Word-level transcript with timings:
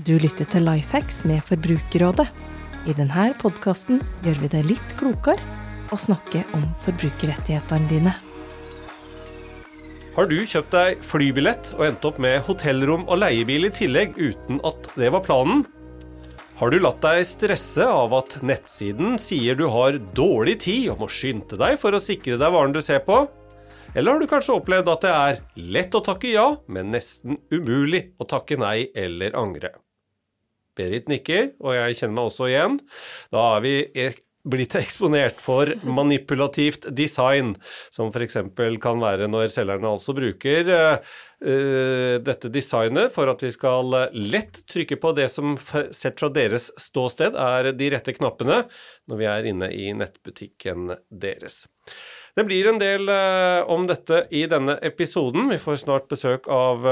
Du 0.00 0.14
lytter 0.16 0.46
til 0.48 0.64
Lifehacks 0.64 1.24
med 1.28 1.42
Forbrukerrådet. 1.44 2.24
I 2.88 2.92
denne 2.96 3.24
podkasten 3.36 3.98
gjør 4.24 4.38
vi 4.40 4.48
det 4.54 4.60
litt 4.64 4.92
klokere 4.96 5.42
å 5.92 5.98
snakke 6.00 6.40
om 6.56 6.62
forbrukerrettighetene 6.86 7.90
dine. 7.90 8.14
Har 10.14 10.30
du 10.30 10.38
kjøpt 10.38 10.72
deg 10.72 11.02
flybillett 11.04 11.72
og 11.76 11.84
endt 11.88 12.06
opp 12.08 12.20
med 12.22 12.38
hotellrom 12.46 13.04
og 13.10 13.20
leiebil 13.20 13.68
i 13.68 13.72
tillegg 13.76 14.16
uten 14.16 14.62
at 14.64 14.88
det 14.94 15.10
var 15.12 15.24
planen? 15.26 15.66
Har 16.62 16.72
du 16.72 16.78
latt 16.80 17.02
deg 17.04 17.20
stresse 17.28 17.84
av 17.84 18.16
at 18.16 18.38
nettsiden 18.46 19.20
sier 19.20 19.58
du 19.58 19.66
har 19.74 20.00
dårlig 20.16 20.62
tid 20.64 20.94
og 20.94 21.04
må 21.04 21.10
skynde 21.12 21.60
deg 21.60 21.76
for 21.82 21.92
å 21.92 22.00
sikre 22.00 22.40
deg 22.40 22.56
varen 22.56 22.72
du 22.72 22.80
ser 22.84 23.04
på? 23.04 23.26
Eller 23.92 24.14
har 24.14 24.22
du 24.22 24.30
kanskje 24.30 24.56
opplevd 24.56 24.94
at 24.94 25.04
det 25.04 25.12
er 25.12 25.44
lett 25.76 25.98
å 25.98 26.04
takke 26.08 26.32
ja, 26.32 26.48
men 26.72 26.92
nesten 26.94 27.42
umulig 27.52 28.06
å 28.16 28.28
takke 28.32 28.56
nei 28.60 28.88
eller 28.96 29.36
angre? 29.36 29.74
Berit 30.80 31.12
nikker, 31.12 31.54
og 31.60 31.76
jeg 31.76 32.00
kjenner 32.00 32.16
meg 32.16 32.32
også 32.32 32.50
igjen. 32.50 32.80
Da 33.34 33.46
er 33.56 33.64
vi 33.64 33.76
blitt 34.48 34.74
eksponert 34.80 35.40
for 35.44 35.70
manipulativt 35.84 36.88
design, 36.96 37.54
som 37.92 38.12
f.eks. 38.12 38.38
kan 38.82 39.02
være 39.02 39.28
når 39.30 39.50
selgerne 39.52 39.90
altså 39.90 40.14
bruker 40.16 40.70
uh, 40.72 42.16
dette 42.24 42.52
designet 42.52 43.12
for 43.14 43.30
at 43.32 43.44
vi 43.44 43.52
skal 43.54 43.92
lett 44.16 44.62
trykke 44.70 45.00
på 45.00 45.12
det 45.16 45.28
som 45.32 45.58
sett 45.60 46.20
fra 46.20 46.32
deres 46.32 46.70
ståsted 46.80 47.36
er 47.36 47.72
de 47.76 47.92
rette 47.94 48.16
knappene 48.16 48.62
når 49.08 49.20
vi 49.20 49.28
er 49.28 49.52
inne 49.52 49.70
i 49.72 49.90
nettbutikken 49.96 50.94
deres. 51.10 51.66
Det 52.36 52.44
blir 52.46 52.68
en 52.70 52.78
del 52.78 53.08
om 53.66 53.88
dette 53.90 54.22
i 54.30 54.44
denne 54.48 54.76
episoden. 54.86 55.48
Vi 55.50 55.58
får 55.58 55.80
snart 55.82 56.06
besøk 56.12 56.46
av 56.46 56.86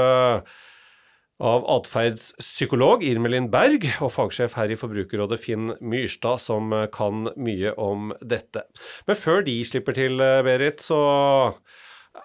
av 1.39 1.63
atferdspsykolog 1.71 3.03
Irmelin 3.07 3.47
Berg 3.51 3.85
og 4.03 4.11
fagsjef 4.11 4.57
her 4.59 4.73
i 4.73 4.77
Forbrukerrådet 4.79 5.39
Finn 5.39 5.73
Myrstad, 5.79 6.41
som 6.43 6.73
kan 6.91 7.29
mye 7.39 7.71
om 7.79 8.11
dette. 8.19 8.65
Men 9.07 9.19
før 9.19 9.45
de 9.47 9.55
slipper 9.67 9.95
til, 9.95 10.19
Berit, 10.45 10.83
så 10.83 10.99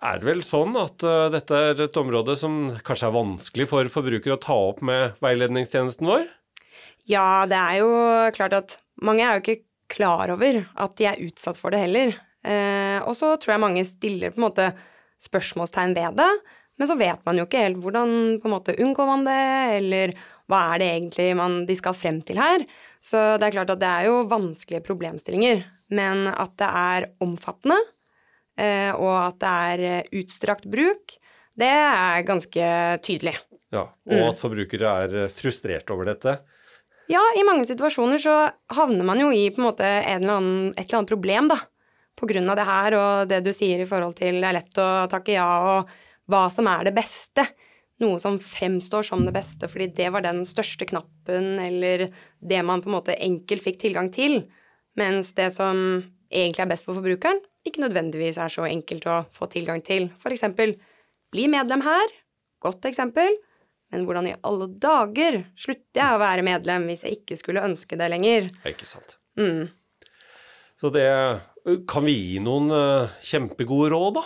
er 0.00 0.18
det 0.18 0.26
vel 0.26 0.42
sånn 0.42 0.74
at 0.80 1.04
dette 1.30 1.60
er 1.70 1.84
et 1.86 2.00
område 2.00 2.34
som 2.38 2.74
kanskje 2.86 3.10
er 3.10 3.14
vanskelig 3.14 3.68
for 3.70 3.92
forbrukere 3.92 4.34
å 4.34 4.42
ta 4.42 4.56
opp 4.72 4.82
med 4.82 5.14
veiledningstjenesten 5.22 6.10
vår? 6.10 6.26
Ja, 7.06 7.44
det 7.46 7.60
er 7.60 7.78
jo 7.82 7.92
klart 8.34 8.56
at 8.56 8.78
mange 9.04 9.24
er 9.26 9.36
jo 9.36 9.44
ikke 9.44 9.62
klar 9.92 10.32
over 10.32 10.62
at 10.64 10.96
de 10.98 11.08
er 11.10 11.22
utsatt 11.26 11.58
for 11.60 11.74
det 11.74 11.84
heller. 11.84 12.14
Eh, 12.44 12.98
og 13.04 13.14
så 13.16 13.34
tror 13.40 13.54
jeg 13.54 13.64
mange 13.64 13.84
stiller 13.88 14.32
på 14.32 14.40
en 14.40 14.46
måte 14.48 14.68
spørsmålstegn 15.24 15.94
ved 15.96 16.18
det, 16.20 16.30
men 16.78 16.90
så 16.90 16.96
vet 16.98 17.20
man 17.26 17.38
jo 17.38 17.46
ikke 17.46 17.62
helt 17.62 17.80
hvordan 17.82 18.14
på 18.42 18.48
en 18.48 18.54
måte 18.54 18.76
unngår 18.82 19.10
man 19.10 19.26
det, 19.26 19.42
eller 19.78 20.14
hva 20.50 20.60
er 20.74 20.82
det 20.82 20.88
egentlig 20.90 21.28
man, 21.38 21.58
de 21.68 21.76
skal 21.78 21.96
frem 21.96 22.20
til 22.26 22.40
her? 22.40 22.64
Så 23.02 23.20
det 23.40 23.48
er 23.48 23.56
klart 23.56 23.72
at 23.72 23.80
det 23.80 23.90
er 23.90 24.08
jo 24.10 24.24
vanskelige 24.30 24.84
problemstillinger, 24.84 25.62
men 25.94 26.26
at 26.32 26.56
det 26.60 26.70
er 26.80 27.08
omfattende, 27.24 27.78
eh, 28.58 28.90
og 28.92 29.14
at 29.20 29.38
det 29.44 29.52
er 29.68 29.84
eh, 29.90 30.10
utstrakt 30.20 30.66
bruk, 30.70 31.16
det 31.54 31.70
er 31.70 32.26
ganske 32.26 32.70
tydelig. 33.06 33.36
Ja, 33.74 33.86
Og 34.10 34.18
mm. 34.18 34.26
at 34.32 34.42
forbrukere 34.42 34.96
er 35.04 35.16
eh, 35.24 35.32
frustrert 35.32 35.88
over 35.94 36.10
dette? 36.10 36.40
Ja, 37.12 37.20
i 37.36 37.44
mange 37.46 37.66
situasjoner 37.68 38.20
så 38.20 38.34
havner 38.72 39.06
man 39.06 39.20
jo 39.20 39.28
i 39.30 39.46
på 39.52 39.60
en 39.60 39.68
måte 39.68 39.86
en 39.86 40.24
eller 40.24 40.40
annen, 40.40 40.68
et 40.74 40.86
eller 40.86 41.02
annet 41.02 41.14
problem, 41.14 41.52
da 41.52 41.60
på 42.14 42.28
grunn 42.30 42.48
av 42.50 42.58
det 42.58 42.66
her 42.68 42.96
og 42.98 43.28
det 43.30 43.40
du 43.44 43.50
sier 43.54 43.82
i 43.82 43.88
forhold 43.88 44.16
til 44.18 44.38
det 44.40 44.48
er 44.48 44.58
lett 44.58 44.80
å 44.80 44.88
takke 45.10 45.34
ja, 45.34 45.48
og 45.74 45.94
hva 46.30 46.46
som 46.52 46.68
er 46.70 46.88
det 46.88 46.94
beste. 46.96 47.46
Noe 48.02 48.18
som 48.18 48.40
fremstår 48.42 49.06
som 49.06 49.22
det 49.22 49.34
beste 49.36 49.68
fordi 49.70 49.92
det 49.94 50.10
var 50.14 50.24
den 50.24 50.42
største 50.48 50.86
knappen, 50.90 51.60
eller 51.62 52.08
det 52.40 52.62
man 52.66 52.82
på 52.82 52.90
en 52.90 52.96
måte 52.96 53.18
enkelt 53.22 53.64
fikk 53.64 53.80
tilgang 53.84 54.10
til. 54.14 54.42
Mens 54.98 55.32
det 55.38 55.50
som 55.54 55.78
egentlig 56.30 56.64
er 56.64 56.70
best 56.70 56.88
for 56.88 56.98
forbrukeren, 56.98 57.40
ikke 57.64 57.84
nødvendigvis 57.84 58.38
er 58.40 58.52
så 58.52 58.66
enkelt 58.68 59.06
å 59.08 59.22
få 59.34 59.48
tilgang 59.52 59.80
til. 59.84 60.10
Eksempel 60.28 60.74
bli 61.32 61.48
medlem 61.50 61.84
her. 61.86 62.12
Godt 62.62 62.86
eksempel. 62.90 63.38
Men 63.92 64.06
hvordan 64.08 64.28
i 64.28 64.36
alle 64.42 64.68
dager 64.82 65.40
slutter 65.60 66.00
jeg 66.00 66.16
å 66.16 66.22
være 66.22 66.44
medlem 66.46 66.88
hvis 66.90 67.04
jeg 67.06 67.20
ikke 67.20 67.38
skulle 67.38 67.64
ønske 67.64 67.98
det 68.00 68.10
lenger? 68.10 68.48
Ikke 68.66 68.88
sant. 68.88 69.18
Mm. 69.38 69.68
Så 70.80 70.90
det 70.94 71.08
Kan 71.88 72.04
vi 72.04 72.12
gi 72.12 72.40
noen 72.44 72.68
uh, 72.68 73.12
kjempegode 73.24 73.88
råd, 73.94 74.18
da? 74.18 74.24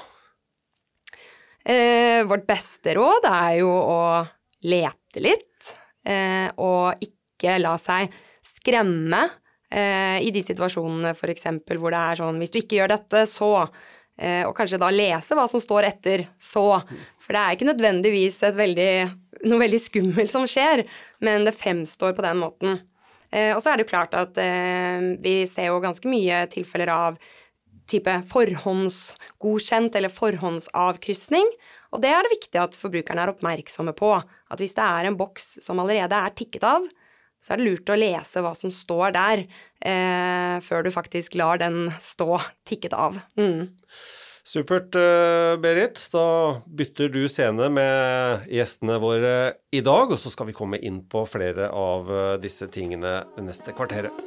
Eh, 1.69 2.25
vårt 2.25 2.47
beste 2.49 2.95
råd 2.97 3.27
er 3.29 3.59
jo 3.61 3.69
å 3.69 4.01
lete 4.65 5.21
litt, 5.21 5.75
eh, 6.09 6.49
og 6.57 7.03
ikke 7.05 7.59
la 7.61 7.75
seg 7.77 8.15
skremme 8.47 9.21
eh, 9.69 10.17
i 10.25 10.33
de 10.33 10.41
situasjonene 10.47 11.13
f.eks. 11.13 11.45
hvor 11.77 11.93
det 11.93 12.01
er 12.01 12.21
sånn 12.23 12.41
hvis 12.41 12.55
du 12.55 12.63
ikke 12.63 12.81
gjør 12.81 12.95
dette, 12.95 13.27
så 13.29 13.51
eh, 14.17 14.49
Og 14.49 14.55
kanskje 14.57 14.81
da 14.81 14.89
lese 14.91 15.37
hva 15.37 15.45
som 15.51 15.61
står 15.61 15.91
etter 15.91 16.25
så. 16.41 16.81
For 17.21 17.37
det 17.37 17.43
er 17.43 17.59
ikke 17.59 17.69
nødvendigvis 17.69 18.41
veldig, 18.57 18.93
noe 19.45 19.61
veldig 19.67 19.83
skummelt 19.85 20.33
som 20.33 20.49
skjer, 20.49 20.87
men 21.21 21.45
det 21.45 21.55
fremstår 21.59 22.17
på 22.17 22.25
den 22.25 22.41
måten. 22.41 22.81
Eh, 23.29 23.53
og 23.53 23.61
så 23.61 23.71
er 23.71 23.77
det 23.77 23.85
jo 23.85 23.93
klart 23.93 24.17
at 24.17 24.41
eh, 24.41 25.13
vi 25.21 25.43
ser 25.51 25.69
jo 25.69 25.83
ganske 25.85 26.09
mye 26.09 26.47
tilfeller 26.49 26.97
av 26.97 27.21
type 27.91 28.15
forhåndsgodkjent 28.31 29.97
eller 29.99 30.13
forhåndsavkrysning. 30.13 31.51
Og 31.95 32.03
det 32.05 32.13
er 32.13 32.25
det 32.25 32.35
viktig 32.37 32.61
at 32.61 32.77
forbrukerne 32.77 33.25
er 33.25 33.33
oppmerksomme 33.33 33.95
på. 33.97 34.13
At 34.21 34.63
hvis 34.63 34.77
det 34.77 34.85
er 34.85 35.09
en 35.09 35.19
boks 35.19 35.57
som 35.65 35.81
allerede 35.81 36.17
er 36.17 36.37
tikket 36.37 36.67
av, 36.69 36.87
så 37.45 37.55
er 37.55 37.61
det 37.61 37.69
lurt 37.69 37.91
å 37.93 37.99
lese 37.99 38.43
hva 38.45 38.53
som 38.57 38.73
står 38.75 39.15
der, 39.15 39.45
eh, 39.81 40.59
før 40.61 40.85
du 40.85 40.91
faktisk 40.93 41.39
lar 41.39 41.59
den 41.63 41.93
stå 42.03 42.41
tikket 42.69 42.93
av. 42.93 43.21
Mm. 43.39 43.71
Supert, 44.49 44.97
eh, 44.97 45.57
Berit. 45.61 46.01
Da 46.13 46.63
bytter 46.67 47.13
du 47.13 47.29
scene 47.29 47.69
med 47.71 48.49
gjestene 48.49 48.99
våre 49.01 49.55
i 49.73 49.81
dag, 49.81 50.11
og 50.11 50.19
så 50.19 50.33
skal 50.33 50.47
vi 50.47 50.57
komme 50.57 50.81
inn 50.81 51.03
på 51.05 51.27
flere 51.29 51.69
av 51.71 52.11
eh, 52.11 52.37
disse 52.41 52.67
tingene 52.73 53.25
neste 53.45 53.77
kvarteret. 53.77 54.25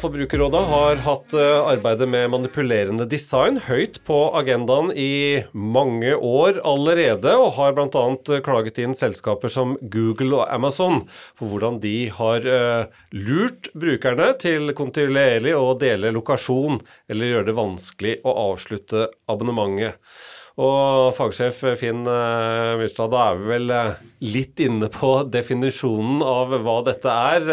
Forbrukerrådet 0.00 0.60
har 0.70 1.00
hatt 1.04 1.34
eh, 1.36 1.66
arbeidet 1.72 2.06
med 2.08 2.30
manipulerende 2.32 3.04
design 3.08 3.58
høyt 3.66 3.98
på 4.08 4.18
agendaen 4.38 4.90
i 4.96 5.42
mange 5.52 6.14
år 6.16 6.60
allerede, 6.68 7.34
og 7.36 7.54
har 7.58 7.74
bl.a. 7.76 8.04
klaget 8.46 8.80
inn 8.82 8.96
selskaper 8.98 9.52
som 9.52 9.74
Google 9.92 10.40
og 10.40 10.46
Amazon 10.54 11.02
for 11.38 11.50
hvordan 11.50 11.80
de 11.82 11.96
har 12.14 12.46
uh, 12.46 12.88
lurt 13.12 13.68
brukerne 13.74 14.32
til 14.42 14.72
kontinuerlig 14.78 15.56
å 15.58 15.72
dele 15.80 16.14
lokasjon 16.14 16.80
eller 17.12 17.32
gjøre 17.32 17.48
det 17.50 17.58
vanskelig 17.58 18.18
å 18.24 18.36
avslutte 18.52 19.08
abonnementet. 19.32 19.98
Og 20.60 21.14
fagsjef 21.16 21.62
Finn 21.80 22.02
eh, 22.04 22.72
Myrstad, 22.76 23.08
da 23.14 23.22
er 23.30 23.38
vi 23.40 23.48
vel 23.54 23.72
eh, 23.72 24.02
litt 24.26 24.60
inne 24.60 24.90
på 24.92 25.14
definisjonen 25.32 26.20
av 26.26 26.52
hva 26.60 26.76
dette 26.84 27.14
er. 27.32 27.48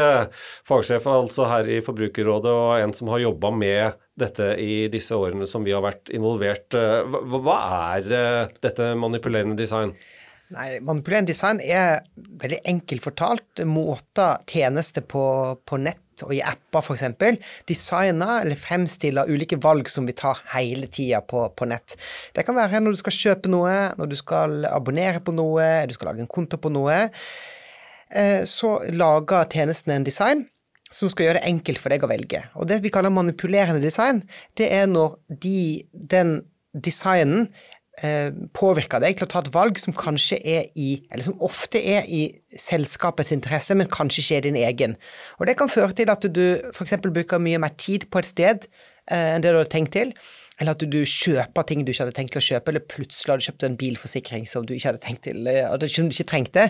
Fagsjef 0.68 0.90
fagsjef 1.06 1.08
altså 1.14 1.48
her 1.48 1.70
i 1.72 1.80
Forbrukerrådet 1.86 2.52
og 2.52 2.76
en 2.82 2.96
som 2.98 3.12
har 3.14 3.24
jobba 3.24 3.54
med 3.56 4.00
dette 4.20 4.52
i 4.60 4.88
disse 4.92 5.16
årene 5.16 5.48
som 5.48 5.64
vi 5.64 5.72
har 5.72 5.86
vært 5.86 6.12
involvert. 6.12 6.76
Hva 6.76 7.60
er 7.96 8.50
dette 8.60 8.94
manipulerende 9.00 9.56
design? 9.60 9.96
Nei, 10.50 10.80
Manipulerende 10.82 11.30
design 11.30 11.60
er 11.62 12.02
veldig 12.42 12.60
enkelt 12.72 13.06
fortalt 13.06 13.62
måter 13.70 14.42
tjenester 14.50 15.06
på, 15.06 15.24
på 15.62 15.78
nett 15.78 16.09
og 16.26 16.34
i 16.36 16.42
apper 16.46 16.84
f.eks. 16.84 17.06
designa 17.70 18.40
eller 18.42 18.60
fremstilla 18.60 19.26
ulike 19.30 19.60
valg 19.64 19.90
som 19.92 20.08
vi 20.10 20.16
tar 20.18 20.42
hele 20.56 20.90
tida 20.92 21.22
på, 21.22 21.46
på, 21.56 21.70
nett. 21.70 21.98
Det 22.36 22.46
kan 22.48 22.58
være 22.58 22.82
når 22.84 22.98
du 22.98 23.02
skal 23.04 23.18
kjøpe 23.18 23.52
noe, 23.52 23.76
når 24.00 24.12
du 24.12 24.18
skal 24.20 24.64
abonnere 24.70 25.24
på 25.24 25.36
noe, 25.36 25.70
du 25.90 25.96
skal 25.98 26.12
lage 26.12 26.26
en 26.26 26.32
konto 26.32 26.60
på 26.62 26.72
noe. 26.74 27.02
Eh, 28.10 28.46
så 28.50 28.78
lager 28.92 29.50
tjenesten 29.54 29.96
en 29.96 30.08
design 30.08 30.48
som 30.90 31.10
skal 31.12 31.28
gjøre 31.28 31.40
det 31.40 31.50
enkelt 31.50 31.82
for 31.82 31.94
deg 31.94 32.06
å 32.06 32.10
velge. 32.10 32.44
Og 32.58 32.70
det 32.70 32.80
vi 32.84 32.92
kaller 32.94 33.14
manipulerende 33.14 33.82
design, 33.84 34.24
det 34.58 34.72
er 34.74 34.88
når 34.90 35.20
de, 35.30 35.86
den 35.94 36.40
designen 36.74 37.50
Eh, 38.00 38.30
påvirker 38.56 39.02
deg 39.04 39.18
til 39.20 39.26
å 39.26 39.30
ta 39.34 39.42
et 39.44 39.50
valg 39.52 39.80
som 39.82 39.96
kanskje 39.98 40.38
er 40.48 40.70
i, 40.80 41.02
eller 41.12 41.26
som 41.26 41.42
ofte 41.44 41.82
er 41.84 42.06
i 42.08 42.22
selskapets 42.56 43.34
interesse, 43.36 43.76
men 43.76 43.90
kanskje 43.92 44.22
ikke 44.24 44.38
er 44.38 44.46
din 44.46 44.60
egen. 44.62 44.94
Og 45.36 45.50
det 45.50 45.58
kan 45.60 45.72
føre 45.72 45.92
til 45.98 46.12
at 46.14 46.24
du 46.32 46.46
f.eks. 46.72 46.96
bruker 47.04 47.44
mye 47.44 47.60
mer 47.60 47.74
tid 47.76 48.08
på 48.08 48.22
et 48.22 48.30
sted 48.30 48.70
eh, 49.12 49.34
enn 49.34 49.44
det 49.44 49.52
du 49.52 49.60
hadde 49.60 49.74
tenkt 49.74 49.98
til. 49.98 50.14
Eller 50.60 50.78
at 50.78 50.84
du, 50.84 51.00
kjøper 51.04 51.68
ting 51.68 51.84
du 51.84 51.92
ikke 51.92 52.06
hadde 52.06 52.16
tenkt 52.16 52.36
til 52.36 52.44
å 52.44 52.48
kjøpe, 52.48 52.72
eller 52.72 52.88
plutselig 52.88 53.34
hadde 53.34 53.44
du 53.44 53.50
kjøpt 53.50 53.68
en 53.68 53.78
bilforsikring 53.84 54.48
som 54.48 54.64
du 54.64 54.74
ikke 54.78 54.94
hadde 54.94 55.04
tenkt 55.04 55.26
til, 55.28 55.44
eller 55.44 55.76
eh, 55.76 55.92
som 55.92 56.08
du 56.08 56.16
ikke 56.16 56.32
trengte. 56.32 56.70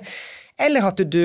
Eller 0.58 0.90
at 0.90 1.06
du 1.06 1.24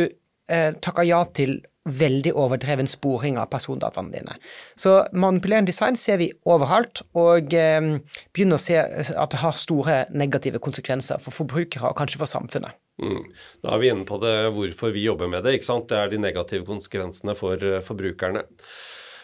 eh, 0.51 0.73
takker 0.83 1.07
ja 1.09 1.23
til 1.37 1.61
veldig 1.85 2.33
overdreven 2.41 2.89
sporing 2.89 3.37
av 3.37 3.51
persondataene 3.53 4.13
dine. 4.15 4.37
Så 4.81 5.03
manipulerende 5.13 5.69
design 5.69 5.99
ser 6.01 6.17
vi 6.23 6.31
overalt, 6.49 7.03
og 7.19 7.53
eh, 7.53 7.91
begynner 8.33 8.61
å 8.61 8.65
se 8.65 8.79
at 8.81 9.35
det 9.35 9.43
har 9.43 9.59
store 9.61 9.99
negative 10.17 10.63
konsekvenser 10.65 11.21
for 11.21 11.37
forbrukere 11.37 11.91
og 11.91 11.99
kanskje 12.01 12.23
for 12.23 12.31
samfunnet. 12.31 12.81
Mm. 13.03 13.25
Da 13.65 13.75
er 13.75 13.81
vi 13.83 13.91
inne 13.91 14.07
på 14.07 14.21
det 14.23 14.35
hvorfor 14.55 14.93
vi 14.95 15.05
jobber 15.05 15.31
med 15.31 15.45
det. 15.45 15.57
ikke 15.57 15.67
sant? 15.67 15.89
Det 15.91 15.99
er 15.99 16.13
de 16.13 16.21
negative 16.23 16.67
konsekvensene 16.69 17.35
for 17.39 17.59
uh, 17.59 17.81
forbrukerne. 17.83 18.45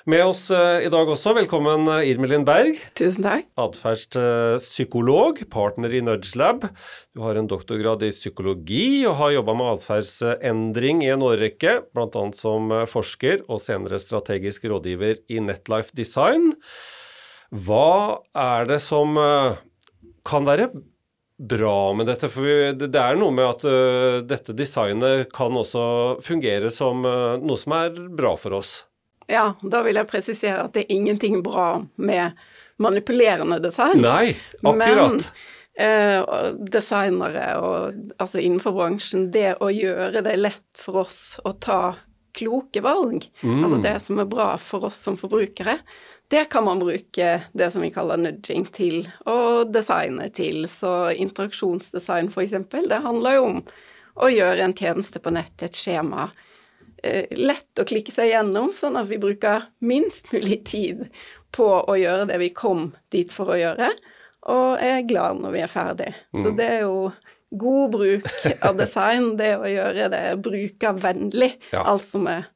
Med 0.08 0.23
oss 0.25 0.47
uh, 0.49 0.81
i 0.81 0.88
dag 0.88 1.11
også, 1.12 1.35
velkommen 1.37 1.85
uh, 1.85 2.00
Irmelin 2.08 2.47
Berg. 2.49 2.79
Tusen 2.97 3.26
takk. 3.26 3.44
Atferdspsykolog, 3.61 5.43
partner 5.52 5.93
i 5.93 6.00
NudgeLab. 6.00 6.64
Du 7.12 7.20
har 7.20 7.37
en 7.37 7.50
doktorgrad 7.50 8.06
i 8.06 8.12
psykologi 8.14 9.05
og 9.05 9.19
har 9.19 9.35
jobba 9.35 9.58
med 9.61 9.75
atferdsendring 9.75 11.05
i 11.05 11.12
en 11.12 11.26
årrekke, 11.26 11.82
bl.a. 11.93 12.25
som 12.38 12.73
forsker 12.88 13.44
og 13.50 13.61
senere 13.61 14.00
strategisk 14.00 14.64
rådgiver 14.73 15.20
i 15.29 15.43
Netlife 15.44 15.93
Design. 15.93 16.55
Hva 17.52 18.23
er 18.32 18.70
det 18.73 18.81
som 18.81 19.20
kan 20.25 20.49
være 20.49 20.70
bra 21.37 21.93
med 21.93 22.08
dette? 22.08 22.31
For 22.32 22.73
det 22.73 22.94
er 22.97 23.20
noe 23.20 23.37
med 23.37 23.52
at 23.52 23.69
uh, 23.69 24.20
dette 24.25 24.56
designet 24.56 25.29
kan 25.35 25.52
også 25.61 26.23
fungere 26.25 26.73
som 26.73 27.05
uh, 27.05 27.37
noe 27.37 27.61
som 27.61 27.76
er 27.85 28.06
bra 28.17 28.38
for 28.41 28.62
oss. 28.62 28.79
Ja, 29.31 29.53
da 29.62 29.85
vil 29.87 30.00
jeg 30.00 30.11
presisere 30.11 30.67
at 30.67 30.75
det 30.75 30.85
er 30.85 30.97
ingenting 30.97 31.41
bra 31.47 31.85
med 31.97 32.37
manipulerende 32.81 33.61
design. 33.62 34.03
Nei, 34.03 34.35
akkurat. 34.62 34.77
Men 34.81 35.21
eh, 35.81 36.53
designere 36.73 37.49
og 37.61 38.21
altså 38.21 38.41
innenfor 38.43 38.77
bransjen, 38.77 39.29
det 39.35 39.59
å 39.61 39.71
gjøre 39.73 40.25
det 40.27 40.37
lett 40.41 40.81
for 40.81 41.05
oss 41.05 41.21
å 41.44 41.53
ta 41.53 41.82
kloke 42.37 42.82
valg, 42.85 43.27
mm. 43.43 43.59
altså 43.65 43.81
det 43.82 43.97
som 44.05 44.21
er 44.23 44.31
bra 44.31 44.55
for 44.62 44.87
oss 44.87 45.00
som 45.03 45.19
forbrukere, 45.19 45.81
det 46.31 46.44
kan 46.53 46.65
man 46.65 46.79
bruke 46.79 47.31
det 47.53 47.71
som 47.75 47.83
vi 47.83 47.91
kaller 47.91 48.21
nudging 48.21 48.69
til, 48.71 49.09
og 49.26 49.73
designe 49.75 50.29
til. 50.31 50.62
Så 50.71 51.11
interaksjonsdesign, 51.19 52.31
eksempel, 52.38 52.87
det 52.87 53.00
handler 53.03 53.35
jo 53.35 53.49
om 53.49 53.59
å 54.15 54.29
gjøre 54.31 54.62
en 54.62 54.76
tjeneste 54.79 55.19
på 55.23 55.33
nett, 55.35 55.56
et 55.59 55.75
skjema, 55.75 56.29
lett 57.37 57.81
å 57.81 57.87
klikke 57.88 58.12
seg 58.14 58.32
gjennom, 58.32 58.73
sånn 58.76 58.99
at 59.00 59.08
vi 59.11 59.20
bruker 59.20 59.69
minst 59.85 60.31
mulig 60.35 60.61
tid 60.69 61.06
på 61.55 61.67
å 61.67 61.97
gjøre 61.99 62.29
det 62.31 62.38
vi 62.43 62.52
kom 62.55 62.91
dit 63.12 63.32
for 63.32 63.55
å 63.55 63.58
gjøre, 63.58 63.91
og 64.50 64.81
er 64.85 65.05
glad 65.08 65.43
når 65.43 65.56
vi 65.56 65.62
er 65.64 65.70
ferdig. 65.70 66.11
Mm. 66.32 66.43
Så 66.43 66.55
det 66.56 66.69
er 66.76 66.82
jo 66.85 67.11
god 67.50 67.91
bruk 67.97 68.29
av 68.67 68.79
design, 68.79 69.35
det 69.41 69.55
å 69.58 69.69
gjøre 69.69 70.08
det 70.12 70.25
brukervennlig, 70.44 71.52
ja. 71.73 71.85
altså 71.85 72.23
med 72.23 72.49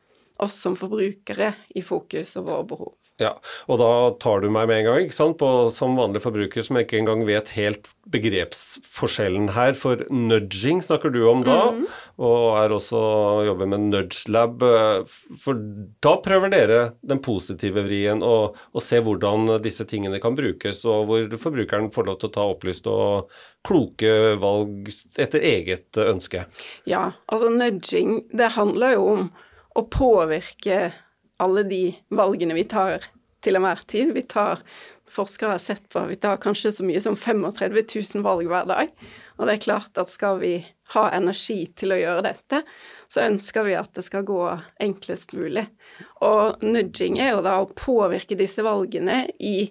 oss 0.43 0.57
som 0.65 0.77
forbrukere 0.79 1.53
i 1.75 1.83
fokus 1.83 2.37
og 2.41 2.49
våre 2.51 2.69
behov. 2.75 2.93
Ja, 3.23 3.37
og 3.71 3.79
da 3.79 3.89
tar 4.19 4.41
du 4.43 4.49
meg 4.51 4.67
med 4.67 4.81
en 4.81 4.87
gang, 4.89 5.05
ikke 5.05 5.15
sant, 5.15 5.37
på, 5.39 5.49
som 5.71 5.93
vanlig 5.95 6.19
forbruker 6.25 6.65
som 6.67 6.81
ikke 6.81 6.97
engang 6.99 7.21
vet 7.29 7.53
helt 7.55 7.87
begrepsforskjellen 8.11 9.53
her. 9.55 9.77
For 9.79 10.03
nudging 10.11 10.81
snakker 10.83 11.15
du 11.15 11.21
om 11.31 11.45
da, 11.47 11.59
mm. 11.77 11.85
og 12.27 12.59
er 12.59 12.75
også 12.75 13.03
jobber 13.47 13.71
med 13.71 13.87
NudgeLab. 13.93 14.67
For 15.45 15.63
da 16.03 16.17
prøver 16.27 16.51
dere 16.57 16.81
den 17.07 17.23
positive 17.23 17.87
vrien 17.87 18.25
og, 18.27 18.59
og 18.75 18.83
se 18.83 18.99
hvordan 19.07 19.61
disse 19.63 19.87
tingene 19.87 20.19
kan 20.23 20.35
brukes, 20.35 20.83
og 20.83 21.07
hvor 21.07 21.39
forbrukeren 21.47 21.93
får 21.95 22.11
lov 22.11 22.19
til 22.19 22.33
å 22.33 22.35
ta 22.35 22.49
opplyst 22.51 22.91
og 22.91 23.31
kloke 23.65 24.35
valg 24.43 24.91
etter 25.23 25.39
eget 25.55 26.03
ønske. 26.03 26.49
Ja, 26.91 27.13
altså 27.31 27.55
nudging, 27.55 28.25
det 28.35 28.57
handler 28.59 28.99
jo 28.99 29.09
om 29.15 29.27
å 29.75 29.87
påvirke 29.91 30.83
alle 31.43 31.65
de 31.67 31.85
valgene 32.15 32.57
vi 32.57 32.67
tar 32.69 33.07
til 33.45 33.59
enhver 33.59 33.83
tid. 33.91 34.13
Vi 34.17 34.25
tar 34.29 34.63
forskere 35.15 35.55
har 35.55 35.63
sett 35.63 35.85
på, 35.93 36.03
vi 36.09 36.17
tar 36.17 36.41
kanskje 36.43 36.73
så 36.73 36.87
mye 36.87 37.01
som 37.03 37.17
35 37.17 37.77
000 38.17 38.25
valg 38.25 38.49
hver 38.51 38.67
dag. 38.71 38.93
Og 39.37 39.47
det 39.47 39.57
er 39.57 39.65
klart 39.67 40.01
at 40.01 40.13
skal 40.13 40.41
vi 40.43 40.55
ha 40.95 41.05
energi 41.17 41.65
til 41.77 41.95
å 41.95 42.01
gjøre 42.01 42.25
dette, 42.27 42.61
så 43.09 43.25
ønsker 43.29 43.67
vi 43.69 43.77
at 43.79 43.93
det 43.97 44.05
skal 44.07 44.27
gå 44.27 44.41
enklest 44.83 45.33
mulig. 45.37 45.67
Og 46.27 46.63
nudging 46.65 47.19
er 47.23 47.35
jo 47.35 47.45
da 47.47 47.59
å 47.63 47.71
påvirke 47.79 48.39
disse 48.39 48.65
valgene 48.65 49.25
i, 49.39 49.71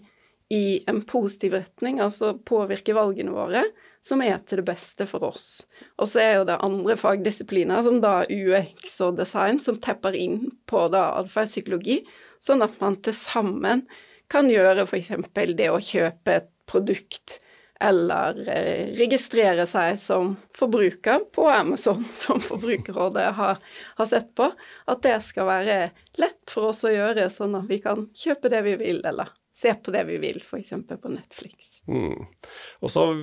i 0.53 0.65
en 0.89 1.03
positiv 1.07 1.57
retning, 1.57 2.01
altså 2.03 2.33
påvirke 2.47 2.95
valgene 2.97 3.35
våre 3.35 3.65
som 4.03 4.21
er 4.23 4.41
til 4.43 4.59
det 4.59 4.67
beste 4.67 5.07
for 5.07 5.23
oss. 5.29 5.63
Og 5.95 6.09
så 6.11 6.23
er 6.23 6.33
jo 6.37 6.47
det 6.49 6.59
andre 6.65 6.97
fagdisipliner, 6.99 7.85
som 7.85 8.01
da 8.03 8.23
UX 8.27 8.97
og 9.05 9.17
design, 9.19 9.61
som 9.63 9.79
tepper 9.79 10.17
inn 10.19 10.49
på 10.69 10.87
da 10.91 11.13
atferdspsykologi, 11.21 12.01
sånn 12.43 12.65
at 12.65 12.75
man 12.83 12.99
til 13.03 13.15
sammen 13.15 13.85
kan 14.31 14.49
gjøre 14.51 14.87
f.eks. 14.87 15.13
det 15.55 15.69
å 15.71 15.79
kjøpe 15.79 16.35
et 16.41 16.51
produkt 16.69 17.39
eller 17.83 18.37
eh, 18.47 18.93
registrere 18.95 19.65
seg 19.67 19.97
som 19.99 20.35
forbruker 20.55 21.25
på 21.35 21.47
Amazon, 21.51 22.05
som 22.23 22.41
Forbrukerrådet 22.43 23.29
har, 23.39 23.59
har, 23.97 24.09
sett 24.09 24.31
på, 24.35 24.49
at 24.85 25.03
det 25.03 25.17
skal 25.25 25.49
være 25.49 25.77
lett 26.19 26.51
for 26.51 26.71
oss 26.71 26.83
å 26.87 26.93
gjøre, 26.93 27.29
sånn 27.33 27.57
at 27.59 27.67
vi 27.71 27.81
kan 27.83 28.07
kjøpe 28.15 28.51
det 28.53 28.63
vi 28.67 28.77
vil, 28.83 29.01
eller 29.03 29.31
se 29.55 29.73
på 29.73 29.91
det 29.93 30.03
vi 30.03 30.17
vil, 30.17 30.39
f.eks. 30.41 30.69
på 31.01 31.09
Netflix. 31.13 31.67
Mm. 31.87 32.25
Og 32.79 32.91
så 32.91 33.05
har 33.05 33.19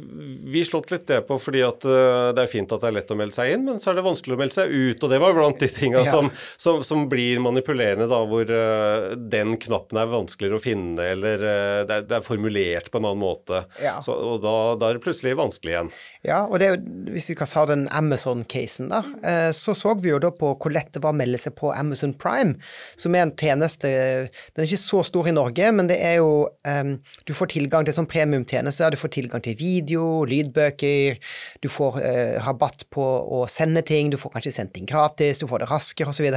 vi 0.53 0.63
slått 0.65 0.93
litt 0.93 1.09
det 1.11 1.25
på 1.27 1.39
fordi 1.43 1.63
at 1.67 1.83
uh, 1.89 2.31
det 2.37 2.45
er 2.45 2.51
fint 2.53 2.71
at 2.71 2.85
det 2.85 2.91
er 2.91 2.95
lett 3.01 3.11
å 3.11 3.17
melde 3.19 3.35
seg 3.35 3.55
inn, 3.57 3.65
men 3.67 3.81
så 3.83 3.91
er 3.91 3.99
det 3.99 4.05
vanskelig 4.07 4.37
å 4.37 4.41
melde 4.41 4.55
seg 4.55 4.71
ut. 4.71 5.03
Og 5.03 5.11
det 5.11 5.19
var 5.25 5.35
blant 5.35 5.59
de 5.59 5.69
tinga 5.75 6.03
ja. 6.07 6.13
som, 6.13 6.31
som, 6.55 6.85
som, 6.87 7.09
blir 7.11 7.43
manipulerende, 7.43 8.07
da, 8.11 8.21
hvor 8.31 8.47
uh, 8.47 9.11
den 9.33 9.57
knappen 9.59 9.99
er 9.99 10.13
vanskeligere 10.13 10.61
å 10.61 10.63
finne, 10.63 11.09
eller 11.17 11.43
uh, 11.43 11.81
det, 11.89 11.99
er, 11.99 12.07
det, 12.07 12.21
er, 12.21 12.27
formulert 12.31 12.93
på 12.93 13.01
en 13.01 13.11
annen 13.11 13.25
måte. 13.25 13.65
Ja. 13.83 13.97
Så, 14.05 14.15
og 14.15 14.39
da, 14.45 14.55
da, 14.79 14.91
er 14.93 15.01
det 15.01 15.05
plutselig 15.09 15.35
vanskelig 15.41 15.75
igjen. 15.75 15.93
Ja, 16.31 16.45
og 16.47 16.63
det, 16.63 16.71
hvis 17.11 17.33
vi 17.33 17.39
kan 17.41 17.51
ta 17.51 17.67
den 17.73 17.89
Amazon-casen, 17.91 18.93
da, 18.93 19.03
så 19.57 19.75
så 19.75 19.97
vi 19.99 20.13
jo 20.13 20.21
da 20.23 20.31
på 20.35 20.53
hvor 20.61 20.73
lett 20.73 20.93
det 20.95 21.03
var 21.03 21.15
å 21.15 21.19
melde 21.19 21.41
seg 21.41 21.57
på 21.59 21.73
Amazon 21.75 22.13
Prime, 22.15 22.61
som 23.01 23.17
er 23.17 23.25
en 23.25 23.35
tjeneste 23.35 23.89
Den 23.89 24.63
er 24.63 24.69
ikke 24.69 24.81
så 24.81 25.03
stor 25.07 25.27
i 25.27 25.35
Norge, 25.35 25.71
men 25.75 25.89
det 25.91 25.99
er 26.05 26.20
jo 26.20 26.20
um, 26.21 26.93
Du 27.27 27.33
får 27.37 27.51
tilgang 27.55 27.87
til 27.87 27.95
sånn 27.97 28.09
premiumtjenester. 28.11 28.93
Du 28.93 29.01
får 29.01 29.13
tilgang 29.17 29.43
til 29.45 29.57
video, 29.59 30.25
lydbøker, 30.29 31.21
du 31.63 31.69
får 31.73 32.01
uh, 32.01 32.37
rabatt 32.47 32.87
på 32.95 33.05
å 33.05 33.45
sende 33.51 33.83
ting, 33.87 34.13
du 34.13 34.19
får 34.21 34.35
kanskje 34.37 34.55
sendt 34.59 34.75
ting 34.77 34.89
gratis, 34.91 35.41
du 35.41 35.49
får 35.51 35.65
det 35.65 35.71
raskere 35.71 36.13
osv. 36.13 36.29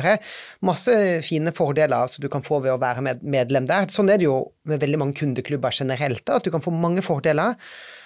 Masse 0.65 0.97
fine 1.27 1.53
fordeler 1.55 2.09
som 2.11 2.23
du 2.23 2.29
kan 2.33 2.45
få 2.45 2.61
ved 2.63 2.75
å 2.75 2.79
være 2.81 3.05
med, 3.05 3.23
medlem 3.23 3.67
der. 3.69 3.89
Sånn 3.93 4.11
er 4.11 4.21
det 4.21 4.29
jo 4.29 4.39
med 4.69 4.81
veldig 4.83 5.01
mange 5.01 5.19
kundeklubber 5.19 5.75
generelt, 5.75 6.25
da, 6.27 6.39
at 6.39 6.47
du 6.47 6.53
kan 6.53 6.63
få 6.63 6.73
mange 6.75 7.03
fordeler. 7.05 7.57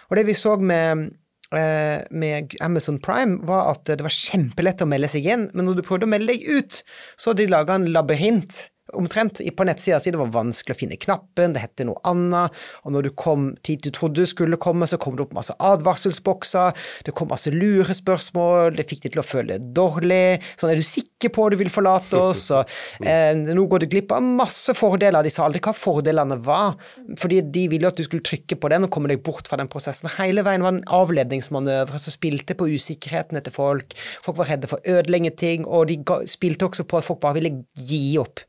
Og 0.10 0.20
det 0.20 0.28
vi 0.30 0.38
så 0.38 0.56
med 0.60 1.10
eh, 1.56 2.04
med 2.12 2.56
Amazon 2.64 3.00
Prime, 3.04 3.42
var 3.48 3.74
at 3.76 3.86
det 3.90 4.04
var 4.06 4.14
kjempelett 4.14 4.84
å 4.84 4.90
melde 4.90 5.12
seg 5.12 5.28
inn, 5.28 5.48
men 5.54 5.68
når 5.68 5.80
du 5.80 5.86
prøvde 5.88 6.08
å 6.08 6.12
melde 6.12 6.34
deg 6.34 6.48
ut, 6.48 6.82
så 7.16 7.32
hadde 7.32 7.46
de 7.46 7.54
laga 7.54 7.78
en 7.78 7.88
labyrint 7.94 8.66
omtrent 8.96 9.42
på 9.58 9.66
nettsida 9.68 10.00
si 10.00 10.14
det 10.14 10.20
var 10.20 10.32
vanskelig 10.34 10.76
å 10.76 10.80
finne 10.80 11.00
knappen, 11.00 11.54
det 11.56 11.64
het 11.64 11.84
noe 11.88 12.00
annet, 12.08 12.56
og 12.86 12.94
når 12.96 13.08
du 13.08 13.12
kom 13.20 13.50
dit 13.68 13.82
du 13.84 13.92
trodde 13.94 14.24
du 14.24 14.30
skulle 14.30 14.60
komme, 14.62 14.88
så 14.88 15.00
kom 15.02 15.18
det 15.18 15.26
opp 15.26 15.36
masse 15.38 15.56
advarselsbokser, 15.64 16.78
det 17.06 17.14
kom 17.18 17.30
masse 17.32 17.52
lurespørsmål, 17.54 18.78
det 18.78 18.88
fikk 18.90 19.04
deg 19.06 19.16
til 19.16 19.24
å 19.24 19.28
føle 19.28 19.58
deg 19.58 19.68
dårlig, 19.78 20.40
sånn 20.60 20.74
er 20.74 20.80
du 20.80 20.88
sikker 20.88 21.34
på 21.34 21.48
at 21.48 21.56
du 21.56 21.62
vil 21.62 21.74
forlate 21.74 22.22
oss, 22.22 22.48
og 22.56 22.70
eh, 23.04 23.34
nå 23.36 23.68
går 23.70 23.84
du 23.84 23.90
glipp 23.92 24.14
av 24.16 24.26
masse 24.26 24.76
fordeler, 24.78 25.26
de 25.26 25.34
sa 25.34 25.46
aldri 25.48 25.62
hva 25.64 25.76
fordelene 25.76 26.40
var, 26.48 26.78
fordi 27.20 27.42
de 27.44 27.68
ville 27.74 27.90
at 27.90 28.00
du 28.00 28.06
skulle 28.08 28.26
trykke 28.26 28.60
på 28.60 28.72
den 28.74 28.88
og 28.88 28.94
komme 28.94 29.12
deg 29.12 29.24
bort 29.26 29.50
fra 29.50 29.60
den 29.60 29.70
prosessen. 29.72 30.10
Hele 30.18 30.44
veien 30.48 30.64
var 30.66 30.76
en 30.76 30.84
avledningsmanøver 30.98 32.00
som 32.02 32.16
spilte 32.16 32.56
på 32.58 32.70
usikkerheten 32.78 33.40
etter 33.40 33.54
folk, 33.54 33.96
folk 34.26 34.40
var 34.42 34.54
redde 34.54 34.72
for 34.72 34.80
å 34.80 34.98
ødelegge 34.98 35.36
ting, 35.40 35.68
og 35.68 35.92
de 35.92 36.00
spilte 36.30 36.68
også 36.68 36.88
på 36.88 37.02
at 37.02 37.08
folk 37.08 37.22
bare 37.24 37.40
ville 37.40 37.54
gi 37.88 38.18
opp. 38.22 38.44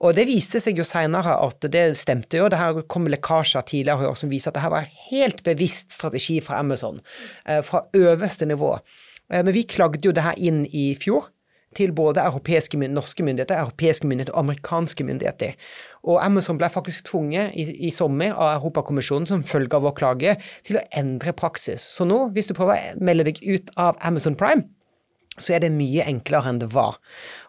Og 0.00 0.16
det 0.16 0.24
viste 0.30 0.62
seg 0.64 0.78
jo 0.80 0.86
seinere 0.86 1.34
at 1.44 1.66
det 1.72 1.84
stemte 2.00 2.40
jo. 2.40 2.48
Det 2.48 2.60
her 2.60 2.80
kom 2.88 3.08
lekkasjer 3.10 3.66
tidligere 3.68 4.08
år 4.08 4.16
som 4.16 4.32
viser 4.32 4.50
at 4.50 4.56
det 4.56 4.64
her 4.64 4.72
var 4.72 4.86
en 4.86 5.02
helt 5.10 5.42
bevisst 5.44 5.92
strategi 5.98 6.38
fra 6.44 6.60
Amazon, 6.62 7.02
eh, 7.44 7.60
fra 7.66 7.84
øverste 7.96 8.48
nivå. 8.48 8.78
Eh, 9.30 9.44
men 9.44 9.52
vi 9.54 9.66
klagde 9.68 10.00
jo 10.04 10.12
det 10.16 10.24
her 10.24 10.40
inn 10.40 10.64
i 10.72 10.94
fjor 10.96 11.28
til 11.76 11.92
både 11.94 12.24
europeiske, 12.24 12.78
norske 12.90 13.22
myndigheter, 13.22 13.60
europeiske 13.60 14.06
myndigheter 14.06 14.34
og 14.34 14.40
amerikanske 14.40 15.04
myndigheter. 15.04 15.52
Og 16.02 16.18
Amazon 16.24 16.58
ble 16.58 16.70
faktisk 16.72 17.04
tvunget 17.06 17.52
i, 17.54 17.68
i 17.86 17.90
sommer 17.94 18.32
av 18.32 18.56
Europakommisjonen 18.56 19.28
som 19.28 19.44
følge 19.46 19.76
av 19.76 19.84
vår 19.86 19.94
klage 20.00 20.34
til 20.66 20.80
å 20.80 20.84
endre 20.98 21.32
praksis. 21.36 21.80
Så 21.80 22.08
nå, 22.08 22.24
hvis 22.34 22.50
du 22.50 22.56
prøver 22.56 22.74
å 22.74 23.04
melde 23.04 23.28
deg 23.30 23.42
ut 23.44 23.70
av 23.76 24.00
Amazon 24.00 24.34
Prime, 24.34 24.66
så 25.38 25.54
er 25.54 25.62
det 25.62 25.70
mye 25.72 26.04
enklere 26.10 26.50
enn 26.50 26.58
det 26.62 26.70
var. 26.74 26.98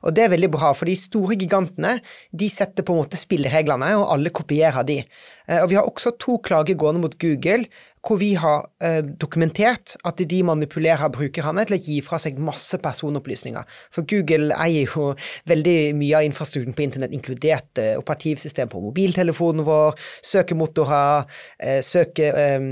Og 0.06 0.14
det 0.16 0.26
er 0.26 0.34
veldig 0.36 0.52
bra, 0.54 0.70
for 0.78 0.90
de 0.90 0.96
store 1.00 1.38
gigantene 1.40 1.96
de 2.30 2.50
setter 2.52 2.86
på 2.86 2.94
en 2.94 3.02
måte 3.02 3.20
spillereglene, 3.20 3.94
og 3.98 4.12
alle 4.14 4.34
kopierer 4.34 4.86
de. 4.88 5.00
Eh, 5.48 5.60
og 5.64 5.72
vi 5.72 5.80
har 5.80 5.90
også 5.90 6.14
to 6.22 6.38
klager 6.46 6.78
gående 6.80 7.02
mot 7.04 7.18
Google, 7.22 7.66
hvor 8.02 8.18
vi 8.18 8.32
har 8.40 8.66
eh, 8.82 9.04
dokumentert 9.22 9.94
at 10.08 10.22
de 10.30 10.40
manipulerer 10.46 11.12
brukerne 11.14 11.66
til 11.68 11.76
å 11.78 11.82
gi 11.82 11.98
fra 12.02 12.18
seg 12.22 12.40
masse 12.42 12.80
personopplysninger. 12.82 13.68
For 13.94 14.08
Google 14.10 14.56
eier 14.58 14.90
jo 14.90 15.12
veldig 15.50 15.94
mye 16.00 16.18
av 16.18 16.26
infrastrukturen 16.26 16.74
på 16.78 16.86
internett, 16.88 17.14
inkludert 17.14 17.82
eh, 17.82 17.94
operativsystem 18.00 18.72
på 18.72 18.82
mobiltelefonen 18.82 19.66
vår, 19.68 20.00
søkemotorer, 20.26 21.28
eh, 21.62 21.82
søke 21.86 22.32
eh, 22.32 22.68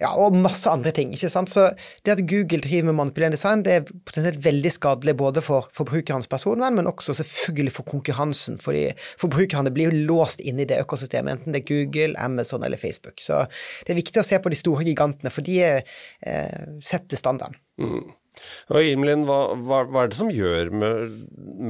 Ja, 0.00 0.10
og 0.18 0.34
masse 0.34 0.70
andre 0.70 0.90
ting. 0.94 1.14
ikke 1.14 1.30
sant? 1.30 1.52
Så 1.52 1.68
det 2.04 2.16
at 2.16 2.24
Google 2.26 2.60
driver 2.64 2.90
med 2.90 2.98
manipulerende 2.98 3.38
design, 3.38 3.62
det 3.62 3.72
er 3.72 3.86
potensielt 3.86 4.42
veldig 4.44 4.72
skadelig 4.72 5.16
både 5.16 5.44
for 5.46 5.70
forbrukernes 5.76 6.26
personvern, 6.30 6.74
men 6.74 6.90
også 6.90 7.14
selvfølgelig 7.20 7.76
for 7.78 7.86
konkurransen. 7.86 8.58
fordi 8.58 8.90
forbrukerne 9.20 9.70
blir 9.70 9.90
jo 9.90 10.06
låst 10.10 10.40
inn 10.40 10.58
i 10.60 10.66
det 10.66 10.80
økosystemet, 10.82 11.38
enten 11.38 11.54
det 11.54 11.62
er 11.62 11.68
Google, 11.70 12.18
Amazon 12.18 12.64
eller 12.64 12.76
Facebook. 12.76 13.20
Så 13.20 13.46
det 13.86 13.94
er 13.94 14.00
viktig 14.00 14.20
å 14.20 14.26
se 14.26 14.38
på 14.42 14.50
de 14.50 14.55
store 14.58 14.86
gigantene, 14.86 15.32
for 15.32 15.46
de 15.46 15.58
eh, 15.64 16.62
setter 16.84 17.20
standarden. 17.20 17.58
Mm. 17.80 18.14
Og 18.74 18.84
Imlin, 18.84 19.24
hva, 19.28 19.40
hva, 19.56 19.82
hva, 19.88 20.04
er 20.04 20.12
det 20.12 20.18
som 20.18 20.30
gjør 20.32 20.70
med, 20.74 21.16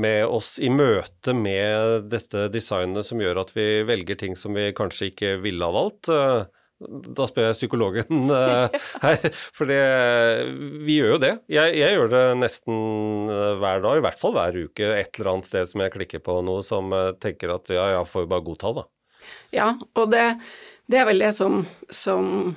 med, 0.03 0.25
oss 0.27 0.57
i 0.59 0.71
møte 0.73 1.35
med 1.37 2.09
dette 2.11 2.49
designet 2.51 3.07
som 3.07 3.23
gjør 3.23 3.45
at 3.45 3.53
vi 3.57 3.85
velger 3.87 4.19
ting 4.19 4.35
som 4.39 4.57
vi 4.57 4.73
kanskje 4.77 5.13
ikke 5.13 5.37
ville 5.45 5.67
ha 5.67 5.75
valgt? 5.77 6.11
Da 6.77 7.25
spør 7.25 7.47
jeg 7.49 7.57
psykologen 7.57 8.29
eh, 8.37 8.75
her, 9.01 9.23
for 9.57 9.71
det, 9.71 9.81
vi 10.85 10.99
gjør 10.99 11.15
jo 11.15 11.21
det. 11.23 11.33
Jeg, 11.49 11.73
jeg, 11.79 11.97
gjør 11.97 12.13
det 12.13 12.25
nesten 12.43 13.33
eh, 13.33 13.55
hver 13.63 13.81
dag, 13.85 13.97
i 13.97 14.05
hvert 14.05 14.21
fall 14.21 14.37
hver 14.37 14.59
uke, 14.67 14.91
et 14.93 15.17
eller 15.17 15.33
annet 15.33 15.49
sted 15.49 15.71
som 15.71 15.85
jeg 15.85 15.95
klikker 15.97 16.25
på 16.27 16.37
noe 16.45 16.67
som 16.67 16.93
eh, 16.93 17.15
tenker 17.23 17.55
at 17.57 17.73
ja, 17.73 17.89
ja, 17.97 18.05
får 18.05 18.27
jo 18.27 18.33
bare 18.35 18.45
godta, 18.51 18.75
da. 18.83 18.87
Ja, 19.57 19.71
og 19.97 20.13
det, 20.13 20.27
det 20.93 21.01
er 21.01 21.09
vel 21.09 21.25
det 21.25 21.33
som, 21.39 21.65
som 21.89 22.53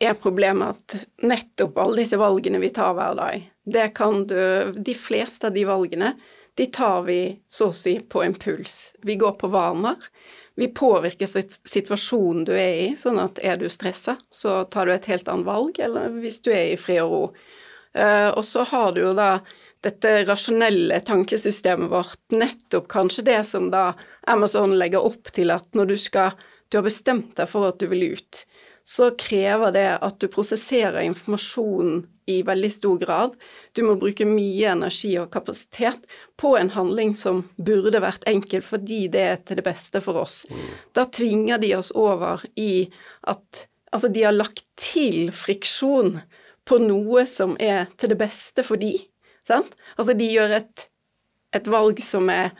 er 0.00 0.16
problemet 0.18 0.74
at 0.74 1.24
nettopp 1.28 1.78
alle 1.78 2.00
disse 2.02 2.18
valgene 2.20 2.60
vi 2.62 2.72
tar 2.74 2.94
hver 2.96 3.16
dag, 3.18 3.46
det 3.70 3.88
kan 3.94 4.24
du 4.26 4.72
De 4.72 4.94
fleste 4.96 5.46
av 5.46 5.54
de 5.54 5.64
valgene, 5.68 6.14
de 6.56 6.66
tar 6.66 7.04
vi 7.06 7.20
så 7.48 7.70
å 7.70 7.76
si 7.76 7.98
på 8.00 8.24
impuls. 8.24 8.94
Vi 9.06 9.16
går 9.16 9.36
på 9.40 9.48
vaner. 9.52 9.96
Vi 10.58 10.68
påvirker 10.74 11.28
situasjonen 11.68 12.44
du 12.44 12.52
er 12.52 12.74
i, 12.80 12.88
sånn 12.98 13.20
at 13.22 13.38
er 13.40 13.56
du 13.60 13.68
stressa, 13.72 14.16
så 14.28 14.64
tar 14.68 14.88
du 14.88 14.92
et 14.92 15.08
helt 15.08 15.28
annet 15.30 15.46
valg, 15.46 15.78
eller 15.80 16.10
hvis 16.20 16.40
du 16.44 16.50
er 16.52 16.72
i 16.72 16.80
fred 16.80 17.00
og 17.04 17.12
ro. 17.14 17.22
Uh, 17.96 18.28
og 18.36 18.44
så 18.46 18.62
har 18.70 18.92
du 18.94 19.00
jo 19.00 19.14
da 19.16 19.40
dette 19.82 20.12
rasjonelle 20.28 21.00
tankesystemet 21.06 21.90
vårt, 21.90 22.20
nettopp 22.34 22.90
kanskje 22.92 23.24
det 23.30 23.40
som 23.48 23.70
da 23.72 23.94
Amazon 24.30 24.76
legger 24.78 25.06
opp 25.06 25.32
til 25.34 25.50
at 25.54 25.66
når 25.74 25.94
du 25.94 25.96
skal 25.98 26.36
Du 26.70 26.78
har 26.78 26.86
bestemt 26.86 27.34
deg 27.36 27.50
for 27.50 27.66
at 27.66 27.80
du 27.82 27.88
vil 27.90 28.12
ut, 28.14 28.44
så 28.86 29.10
krever 29.18 29.74
det 29.74 29.88
at 30.00 30.20
du 30.22 30.28
prosesserer 30.32 31.02
informasjonen 31.04 32.04
i 32.30 32.40
veldig 32.46 32.70
stor 32.72 33.00
grad. 33.00 33.34
Du 33.74 33.82
må 33.86 33.96
bruke 33.98 34.26
mye 34.26 34.70
energi 34.70 35.12
og 35.18 35.32
kapasitet 35.34 36.06
på 36.40 36.54
en 36.58 36.70
handling 36.74 37.16
som 37.18 37.42
burde 37.58 38.02
vært 38.02 38.26
enkel 38.30 38.62
fordi 38.66 39.02
det 39.12 39.24
er 39.32 39.42
til 39.42 39.58
det 39.58 39.66
beste 39.66 40.02
for 40.04 40.22
oss. 40.22 40.44
Mm. 40.50 40.68
Da 40.96 41.06
tvinger 41.10 41.60
de 41.62 41.74
oss 41.78 41.92
over 41.96 42.46
i 42.54 42.86
at 43.30 43.66
Altså, 43.90 44.06
de 44.06 44.22
har 44.22 44.30
lagt 44.30 44.62
til 44.78 45.32
friksjon 45.34 46.20
på 46.62 46.76
noe 46.78 47.24
som 47.26 47.56
er 47.58 47.88
til 47.98 48.12
det 48.12 48.20
beste 48.20 48.62
for 48.62 48.78
de. 48.78 48.92
Sant? 49.48 49.74
Altså, 49.96 50.14
de 50.14 50.28
gjør 50.30 50.54
et, 50.60 50.84
et 51.58 51.66
valg 51.66 51.98
som 52.04 52.30
er 52.30 52.52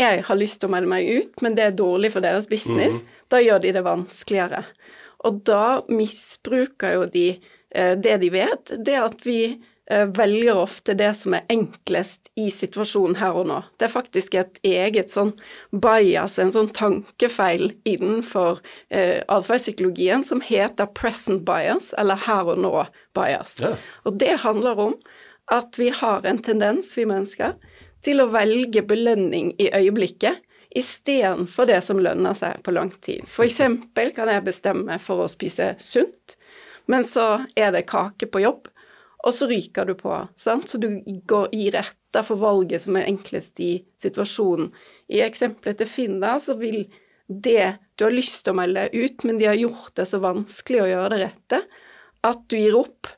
Jeg 0.00 0.24
har 0.26 0.34
lyst 0.34 0.58
til 0.58 0.66
å 0.66 0.72
melde 0.72 0.90
meg 0.90 1.06
ut, 1.06 1.42
men 1.44 1.54
det 1.54 1.62
er 1.62 1.74
dårlig 1.78 2.10
for 2.14 2.24
deres 2.24 2.48
business. 2.50 2.98
Mm. 2.98 3.21
Da 3.32 3.40
gjør 3.40 3.62
de 3.64 3.72
det 3.72 3.84
vanskeligere. 3.86 4.64
Og 5.26 5.42
da 5.46 5.82
misbruker 5.88 6.96
jo 6.98 7.04
de 7.10 7.26
eh, 7.74 7.94
det 7.98 8.18
de 8.22 8.32
vet, 8.34 8.72
det 8.84 8.96
at 8.98 9.22
vi 9.24 9.38
eh, 9.52 10.04
velger 10.18 10.58
ofte 10.58 10.96
det 10.98 11.12
som 11.18 11.36
er 11.38 11.46
enklest 11.52 12.32
i 12.38 12.48
situasjonen 12.52 13.16
her 13.22 13.38
og 13.38 13.48
nå. 13.48 13.60
Det 13.78 13.88
er 13.88 13.94
faktisk 13.94 14.36
et 14.38 14.60
eget 14.66 15.14
sånn 15.14 15.32
bias, 15.70 16.38
en 16.42 16.52
sånn 16.54 16.72
tankefeil 16.76 17.70
innenfor 17.88 18.60
eh, 18.90 19.22
atferdspsykologien 19.28 20.26
som 20.28 20.42
heter 20.44 20.90
present 20.98 21.46
bias, 21.48 21.92
eller 21.98 22.20
her 22.26 22.52
og 22.52 22.62
nå-bias. 22.66 23.60
Ja. 23.62 23.76
Og 24.08 24.18
det 24.20 24.42
handler 24.44 24.88
om 24.90 24.98
at 25.52 25.78
vi 25.78 25.90
har 25.94 26.26
en 26.26 26.38
tendens, 26.42 26.92
vi 26.98 27.06
mennesker, 27.08 27.56
til 28.02 28.22
å 28.22 28.30
velge 28.34 28.82
belønning 28.86 29.52
i 29.62 29.70
øyeblikket 29.70 30.42
istedenfor 30.74 31.68
det 31.68 31.80
som 31.84 32.00
lønner 32.00 32.36
seg 32.38 32.62
på 32.64 32.74
lang 32.74 32.92
tid. 33.04 33.24
Eksempel 33.44 34.12
kan 34.16 34.30
jeg 34.32 34.44
bestemme 34.46 34.98
for 35.02 35.24
å 35.24 35.30
spise 35.30 35.74
sunt, 35.82 36.36
men 36.90 37.04
så 37.06 37.44
er 37.56 37.74
det 37.74 37.86
kake 37.90 38.28
på 38.32 38.42
jobb, 38.42 38.70
og 39.22 39.34
så 39.36 39.46
ryker 39.50 39.86
du 39.86 39.94
på. 39.98 40.14
Sant? 40.40 40.68
Så 40.68 40.80
du 40.82 40.88
går 41.28 41.52
gir 41.54 41.76
etter 41.78 42.26
for 42.26 42.40
valget 42.40 42.82
som 42.82 42.98
er 42.98 43.06
enklest 43.06 43.60
i 43.62 43.76
situasjonen. 44.02 44.72
I 45.12 45.22
eksempelet 45.22 45.78
til 45.78 45.90
Finn 45.90 46.18
da, 46.22 46.38
så 46.42 46.56
vil 46.58 46.84
det 47.28 47.76
du 47.94 48.06
har 48.08 48.14
lyst 48.14 48.42
til 48.44 48.54
å 48.54 48.58
melde 48.58 48.88
ut, 48.92 49.22
men 49.28 49.38
de 49.38 49.46
har 49.46 49.60
gjort 49.60 49.94
det 50.00 50.08
så 50.10 50.18
vanskelig 50.22 50.82
å 50.82 50.90
gjøre 50.90 51.12
det 51.14 51.20
rette, 51.26 51.60
at 52.26 52.46
du 52.50 52.58
gir 52.58 52.78
opp 52.78 53.12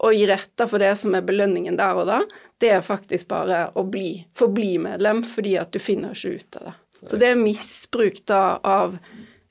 og 0.00 0.16
gir 0.16 0.32
etter 0.32 0.68
for 0.68 0.80
det 0.80 0.94
som 0.96 1.14
er 1.16 1.26
belønningen 1.26 1.76
der 1.76 1.98
og 2.00 2.08
da, 2.08 2.22
det 2.60 2.70
er 2.72 2.84
faktisk 2.84 3.28
bare 3.28 3.66
å 3.76 3.84
bli, 3.88 4.22
forbli 4.36 4.74
medlem 4.80 5.22
fordi 5.28 5.56
at 5.60 5.72
du 5.72 5.80
finner 5.80 6.16
ikke 6.16 6.40
ut 6.40 6.60
av 6.60 6.70
det. 6.70 6.74
Så 7.06 7.16
det 7.20 7.30
er 7.32 7.40
misbruk 7.40 8.20
da 8.28 8.58
av 8.66 8.98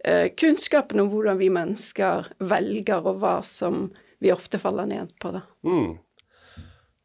eh, 0.05 0.29
kunnskapen 0.37 1.01
om 1.01 1.09
hvordan 1.11 1.39
vi 1.39 1.49
mennesker 1.53 2.29
velger, 2.39 3.05
og 3.05 3.23
hva 3.23 3.39
som 3.45 3.89
vi 4.19 4.33
ofte 4.33 4.59
faller 4.61 4.89
ned 4.89 5.15
på. 5.21 5.33
da. 5.37 5.41
Mm. 5.65 5.97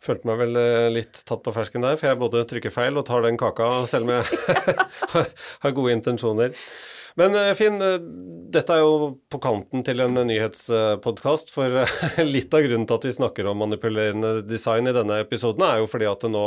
Følte 0.05 0.29
meg 0.29 0.41
vel 0.43 0.59
eh, 0.61 0.91
litt 0.93 1.23
tatt 1.25 1.45
på 1.45 1.53
fersken 1.55 1.85
der, 1.85 1.97
for 1.97 2.11
jeg 2.11 2.21
både 2.21 2.45
trykker 2.49 2.73
feil 2.73 3.01
og 3.01 3.07
tar 3.09 3.25
den 3.25 3.41
kaka 3.41 3.87
selv 3.89 4.09
om 4.09 4.13
jeg 4.13 4.75
har 5.65 5.73
gode 5.77 5.95
intensjoner. 5.97 6.53
Men 7.17 7.37
eh, 7.39 7.53
Finn, 7.57 7.79
eh, 7.81 7.97
dette 8.53 8.77
er 8.77 8.83
jo 8.83 9.15
på 9.33 9.41
kanten 9.41 9.87
til 9.87 10.05
en 10.05 10.21
nyhetspodkast. 10.29 11.55
For 11.55 11.81
litt 12.35 12.53
av 12.53 12.67
grunnen 12.67 12.85
til 12.91 12.99
at 12.99 13.09
vi 13.09 13.15
snakker 13.17 13.49
om 13.49 13.65
manipulerende 13.65 14.35
design 14.45 14.93
i 14.93 14.97
denne 14.97 15.23
episoden, 15.25 15.65
er 15.65 15.81
jo 15.81 15.89
fordi 15.89 16.11
at 16.11 16.29
nå 16.29 16.47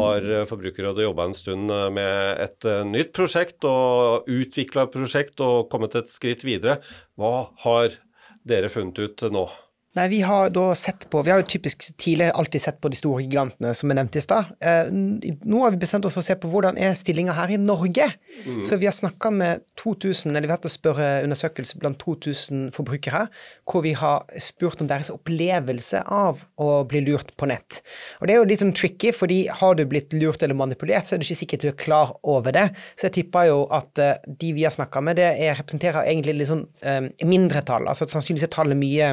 har 0.00 0.32
Forbrukerrådet 0.48 1.04
jobba 1.04 1.28
en 1.28 1.36
stund 1.36 1.76
med 1.92 2.44
et 2.48 2.72
nytt 2.88 3.12
prosjekt 3.16 3.68
og 3.68 4.28
utvikla 4.32 4.88
prosjekt 4.94 5.44
og 5.44 5.68
kommet 5.68 5.98
et 6.00 6.08
skritt 6.08 6.46
videre. 6.46 6.80
Hva 7.20 7.50
har 7.66 8.00
dere 8.48 8.72
funnet 8.72 9.04
ut 9.04 9.28
nå? 9.34 9.48
Nei, 9.96 10.04
vi 10.12 10.18
har 10.20 10.50
da 10.52 10.74
sett 10.76 11.06
på 11.10 11.22
Vi 11.24 11.30
har 11.32 11.40
jo 11.40 11.46
typisk 11.48 11.86
tidligere 11.96 12.36
alltid 12.36 12.62
sett 12.62 12.80
på 12.80 12.90
de 12.92 12.98
store 12.98 13.22
gigantene, 13.24 13.72
som 13.74 13.88
jeg 13.88 13.96
nevnte 13.96 14.20
i 14.20 14.22
stad. 14.22 14.50
Eh, 14.60 14.90
nå 14.92 15.62
har 15.62 15.72
vi 15.72 15.80
bestemt 15.80 16.04
oss 16.04 16.12
for 16.12 16.20
å 16.20 16.26
se 16.26 16.36
på 16.38 16.50
hvordan 16.52 16.76
er 16.76 16.92
stillinga 16.98 17.32
her 17.32 17.54
i 17.54 17.58
Norge. 17.60 18.10
Mm. 18.44 18.60
Så 18.68 18.76
vi 18.78 18.86
har 18.86 18.94
snakka 18.94 19.32
med 19.32 19.64
2000, 19.80 20.36
eller 20.36 20.46
vi 20.46 20.52
har 20.52 20.60
hatt 20.60 20.68
en 20.68 20.74
spørreundersøkelse 20.74 21.80
blant 21.80 21.98
2000 22.02 22.68
forbrukere, 22.76 23.24
hvor 23.64 23.86
vi 23.86 23.94
har 23.96 24.28
spurt 24.44 24.84
om 24.84 24.90
deres 24.90 25.10
opplevelse 25.14 26.04
av 26.04 26.44
å 26.60 26.68
bli 26.90 27.02
lurt 27.08 27.32
på 27.40 27.48
nett. 27.48 27.80
Og 28.20 28.28
det 28.28 28.36
er 28.36 28.42
jo 28.42 28.46
litt 28.52 28.62
sånn 28.62 28.76
tricky, 28.76 29.14
fordi 29.16 29.40
har 29.48 29.78
du 29.78 29.86
blitt 29.88 30.12
lurt 30.12 30.44
eller 30.44 30.58
manipulert, 30.58 31.08
så 31.08 31.16
er 31.16 31.22
du 31.22 31.26
ikke 31.26 31.40
sikkert 31.40 31.64
du 31.64 31.72
er 31.72 31.80
klar 31.80 32.12
over 32.28 32.54
det. 32.54 32.68
Så 32.92 33.08
jeg 33.08 33.16
tipper 33.22 33.48
jo 33.48 33.64
at 33.74 34.04
uh, 34.04 34.14
de 34.28 34.52
vi 34.52 34.68
har 34.68 34.76
snakka 34.76 35.00
med, 35.02 35.16
det 35.18 35.32
er, 35.32 35.56
representerer 35.58 36.04
egentlig 36.04 36.36
litt 36.42 36.52
sånn 36.52 36.66
um, 36.68 37.10
mindretall. 37.24 37.88
Altså 37.88 38.06
sannsynligvis 38.06 38.46
er 38.50 38.54
tallet 38.54 38.78
mye 38.78 39.12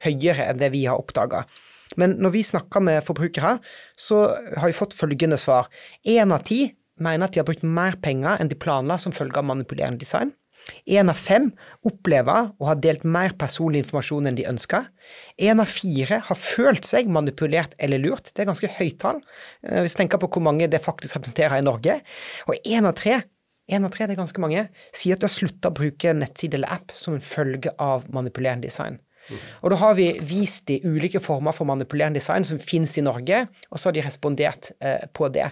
høyere 0.00 0.13
høyere 0.14 0.50
enn 0.50 0.60
det 0.62 0.70
vi 0.74 0.84
har 0.88 1.00
oppdaga. 1.00 1.44
Men 2.00 2.16
når 2.22 2.34
vi 2.34 2.46
snakker 2.46 2.82
med 2.82 3.04
forbrukere, 3.06 3.58
så 3.96 4.24
har 4.56 4.70
vi 4.70 4.76
fått 4.76 4.96
følgende 4.96 5.38
svar. 5.38 5.68
Én 6.06 6.34
av 6.34 6.46
ti 6.48 6.66
mener 7.02 7.26
at 7.26 7.34
de 7.34 7.42
har 7.42 7.48
brukt 7.48 7.66
mer 7.66 7.98
penger 8.02 8.40
enn 8.40 8.50
de 8.50 8.58
planla 8.58 8.98
som 9.02 9.14
følge 9.14 9.38
av 9.40 9.46
manipulerende 9.46 10.02
design. 10.02 10.32
Én 10.88 11.10
av 11.12 11.18
fem 11.20 11.50
opplever 11.84 12.48
å 12.56 12.68
ha 12.70 12.74
delt 12.78 13.02
mer 13.04 13.34
personlig 13.36 13.82
informasjon 13.82 14.30
enn 14.30 14.38
de 14.38 14.46
ønska. 14.48 14.84
Én 15.36 15.60
av 15.60 15.68
fire 15.68 16.22
har 16.24 16.40
følt 16.40 16.88
seg 16.88 17.10
manipulert 17.12 17.74
eller 17.82 18.00
lurt. 18.00 18.30
Det 18.32 18.44
er 18.44 18.48
ganske 18.48 18.70
høyt 18.78 18.96
tall, 19.02 19.20
eh, 19.66 19.82
hvis 19.82 19.92
du 19.92 20.00
tenker 20.00 20.22
på 20.22 20.30
hvor 20.32 20.46
mange 20.46 20.70
det 20.70 20.80
faktisk 20.80 21.18
representerer 21.18 21.60
i 21.60 21.66
Norge. 21.66 22.00
Og 22.48 22.56
én 22.64 22.88
av 22.88 22.96
tre 22.96 23.20
en 23.72 23.86
av 23.86 23.94
tre, 23.94 24.04
det 24.04 24.12
er 24.12 24.20
ganske 24.20 24.42
mange, 24.44 24.66
sier 24.92 25.16
at 25.16 25.22
de 25.22 25.24
har 25.24 25.32
slutta 25.32 25.70
å 25.70 25.76
bruke 25.76 26.12
nettside 26.12 26.58
eller 26.58 26.72
app 26.74 26.92
som 27.00 27.14
en 27.16 27.24
følge 27.24 27.72
av 27.80 28.04
manipulerende 28.12 28.68
design. 28.68 28.98
Og 29.62 29.72
da 29.72 29.80
har 29.80 29.96
vi 29.98 30.10
vist 30.26 30.68
de 30.70 30.80
ulike 30.84 31.22
former 31.22 31.56
for 31.56 31.68
manipulerende 31.68 32.20
design 32.20 32.46
som 32.46 32.60
finnes 32.62 32.96
i 32.98 33.06
Norge, 33.06 33.46
og 33.70 33.80
så 33.80 33.90
har 33.90 33.98
de 33.98 34.06
respondert 34.06 34.72
eh, 34.80 35.08
på 35.12 35.30
det. 35.34 35.50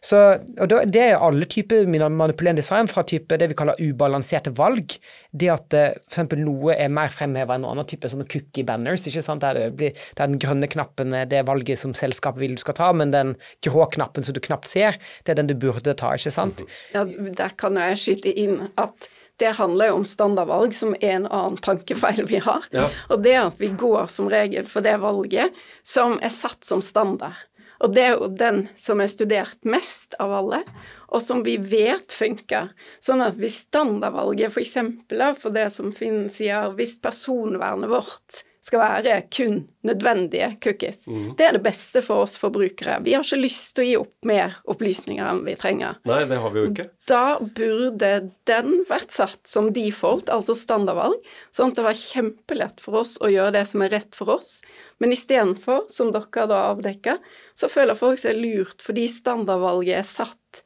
Så, 0.00 0.18
og 0.62 0.70
Det 0.70 1.00
er 1.02 1.18
alle 1.18 1.46
typer 1.50 1.88
manipulerende 1.90 2.62
design, 2.62 2.88
fra 2.90 3.02
type 3.02 3.38
det 3.38 3.48
vi 3.50 3.56
kaller 3.58 3.80
ubalanserte 3.82 4.52
valg. 4.58 4.94
Det 5.32 5.50
at 5.52 5.74
eh, 5.74 5.98
f.eks. 6.06 6.36
noe 6.38 6.76
er 6.76 6.92
mer 6.92 7.10
fremheva 7.12 7.56
enn 7.56 7.66
noen 7.66 7.78
annen 7.78 7.90
type 7.90 8.10
sånne 8.10 8.28
cookie 8.30 8.66
banners. 8.66 9.06
ikke 9.10 9.24
sant? 9.24 9.42
Der, 9.42 9.72
blir, 9.74 9.98
der 10.18 10.30
den 10.30 10.38
grønne 10.42 10.70
knappen 10.70 11.14
er 11.16 11.28
det 11.30 11.44
valget 11.48 11.82
som 11.82 11.96
selskapet 11.98 12.44
vil 12.44 12.54
du 12.56 12.62
skal 12.62 12.78
ta, 12.78 12.92
men 12.94 13.14
den 13.14 13.34
grå 13.66 13.88
knappen 13.98 14.26
som 14.26 14.36
du 14.36 14.42
knapt 14.44 14.70
ser, 14.70 14.98
det 15.24 15.34
er 15.34 15.42
den 15.42 15.50
du 15.50 15.56
burde 15.58 15.96
ta. 15.98 16.14
ikke 16.14 16.34
sant? 16.34 16.62
Ja, 16.94 17.04
Der 17.38 17.54
kan 17.58 17.78
jeg 17.80 17.98
skyte 17.98 18.32
inn 18.38 18.68
at 18.78 19.10
det 19.38 19.54
handler 19.58 19.90
jo 19.90 19.98
om 20.00 20.06
standardvalg, 20.08 20.74
som 20.74 20.96
er 20.98 21.14
en 21.16 21.28
annen 21.30 21.58
tankefeil 21.62 22.24
vi 22.26 22.40
har. 22.42 22.66
Ja. 22.74 22.88
Og 23.08 23.22
det 23.22 23.36
at 23.38 23.60
vi 23.60 23.70
går 23.70 24.08
som 24.10 24.30
regel 24.30 24.66
for 24.70 24.84
det 24.84 24.96
valget 25.02 25.54
som 25.86 26.18
er 26.22 26.34
satt 26.34 26.66
som 26.66 26.82
standard. 26.82 27.38
Og 27.78 27.94
det 27.94 28.04
er 28.04 28.16
jo 28.16 28.26
den 28.34 28.64
som 28.74 28.98
er 28.98 29.10
studert 29.10 29.60
mest 29.62 30.16
av 30.18 30.32
alle, 30.40 30.64
og 31.08 31.22
som 31.22 31.44
vi 31.46 31.54
vet 31.62 32.10
funker. 32.12 32.72
Sånn 32.98 33.22
at 33.22 33.38
hvis 33.38 33.62
standardvalget 33.68 34.50
f.eks. 34.50 34.74
For, 35.06 35.38
for 35.38 35.54
det 35.54 35.68
som 35.76 35.94
Finn 35.94 36.26
sier, 36.32 36.74
hvis 36.74 36.98
personvernet 37.02 37.92
vårt 37.92 38.42
skal 38.68 38.82
være 38.82 39.14
kun 39.32 39.62
nødvendige 39.86 40.50
cookies. 40.62 41.06
Mm. 41.08 41.30
Det 41.38 41.46
er 41.46 41.56
det 41.56 41.62
beste 41.64 42.02
for 42.04 42.26
oss 42.26 42.36
forbrukere. 42.40 42.98
Vi 43.04 43.14
har 43.16 43.24
ikke 43.24 43.40
lyst 43.40 43.70
til 43.76 43.84
å 43.84 43.88
gi 43.88 43.94
opp 44.00 44.28
mer 44.28 44.58
opplysninger 44.68 45.24
enn 45.24 45.42
vi 45.46 45.56
trenger. 45.60 45.96
Nei, 46.08 46.20
det 46.28 46.40
har 46.42 46.52
vi 46.54 46.60
jo 46.62 46.70
ikke. 46.72 46.88
Da 47.08 47.22
burde 47.40 48.12
den 48.50 48.74
vært 48.90 49.14
satt 49.16 49.48
som 49.48 49.70
default, 49.76 50.28
altså 50.32 50.56
standardvalg, 50.58 51.16
sånn 51.54 51.72
at 51.72 51.80
det 51.80 51.86
var 51.88 52.02
kjempelett 52.02 52.84
for 52.84 53.00
oss 53.02 53.16
å 53.24 53.32
gjøre 53.32 53.56
det 53.56 53.64
som 53.70 53.84
er 53.86 53.94
rett 53.96 54.18
for 54.18 54.36
oss. 54.36 54.58
Men 55.00 55.14
istedenfor, 55.16 55.86
som 55.92 56.12
dere 56.12 56.48
da 56.50 56.62
avdekker, 56.74 57.20
så 57.56 57.70
føler 57.72 57.98
folk 57.98 58.20
seg 58.20 58.38
lurt 58.38 58.84
fordi 58.84 59.08
standardvalget 59.12 60.02
er 60.02 60.08
satt 60.08 60.64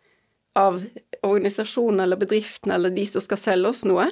av 0.59 0.83
organisasjonen 1.23 2.03
eller 2.05 2.19
bedriften 2.21 2.75
eller 2.75 2.93
de 2.93 3.07
som 3.09 3.23
skal 3.25 3.41
selge 3.41 3.71
oss 3.71 3.87
noe, 3.89 4.11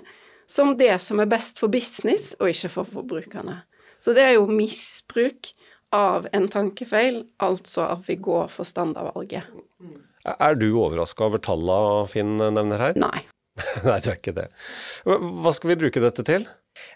som 0.51 0.73
det 0.79 0.97
som 1.03 1.21
er 1.23 1.29
best 1.31 1.61
for 1.63 1.71
business, 1.73 2.33
og 2.41 2.51
ikke 2.51 2.73
for 2.73 2.89
forbrukerne. 2.97 3.61
Så 4.01 4.15
det 4.17 4.25
er 4.25 4.37
jo 4.39 4.47
misbruk 4.49 5.53
av 5.95 6.29
en 6.37 6.47
tankefeil, 6.51 7.25
altså 7.43 7.89
at 7.97 8.07
vi 8.07 8.17
går 8.23 8.49
for 8.55 8.69
standardvalget. 8.69 9.49
Er 10.31 10.57
du 10.59 10.69
overraska 10.71 11.27
over 11.27 11.43
tallene 11.43 12.07
Finn 12.11 12.37
nevner 12.39 12.81
her? 12.81 12.97
Nei. 13.01 13.25
Nei, 13.87 13.99
du 14.01 14.11
er 14.13 14.17
ikke 14.17 14.37
det. 14.37 14.49
Hva 15.05 15.53
skal 15.57 15.73
vi 15.73 15.81
bruke 15.83 16.03
dette 16.03 16.25
til? 16.27 16.47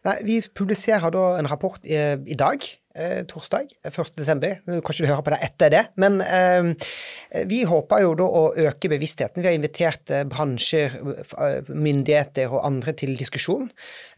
Nei, 0.06 0.16
vi 0.24 0.38
publiserer 0.56 1.12
da 1.12 1.24
en 1.40 1.48
rapport 1.50 1.82
i, 1.84 1.98
i 2.30 2.38
dag, 2.38 2.64
eh, 2.94 3.22
torsdag 3.28 3.72
1. 3.84 4.14
desember. 4.16 4.58
Du 4.66 4.80
kan 4.80 4.94
ikke 4.94 5.10
høre 5.10 5.24
på 5.26 5.34
det 5.34 5.40
etter 5.46 5.72
det, 5.74 5.82
men 6.00 6.20
eh, 6.22 6.70
vi 7.50 7.62
håper 7.68 8.04
jo 8.04 8.14
da 8.18 8.28
å 8.28 8.44
øke 8.66 8.90
bevisstheten. 8.92 9.42
Vi 9.42 9.50
har 9.50 9.58
invitert 9.58 10.12
eh, 10.14 10.24
bransjer, 10.30 10.96
eh, 10.96 11.68
myndigheter 11.68 12.54
og 12.54 12.64
andre 12.66 12.94
til 12.96 13.14
diskusjon. 13.20 13.68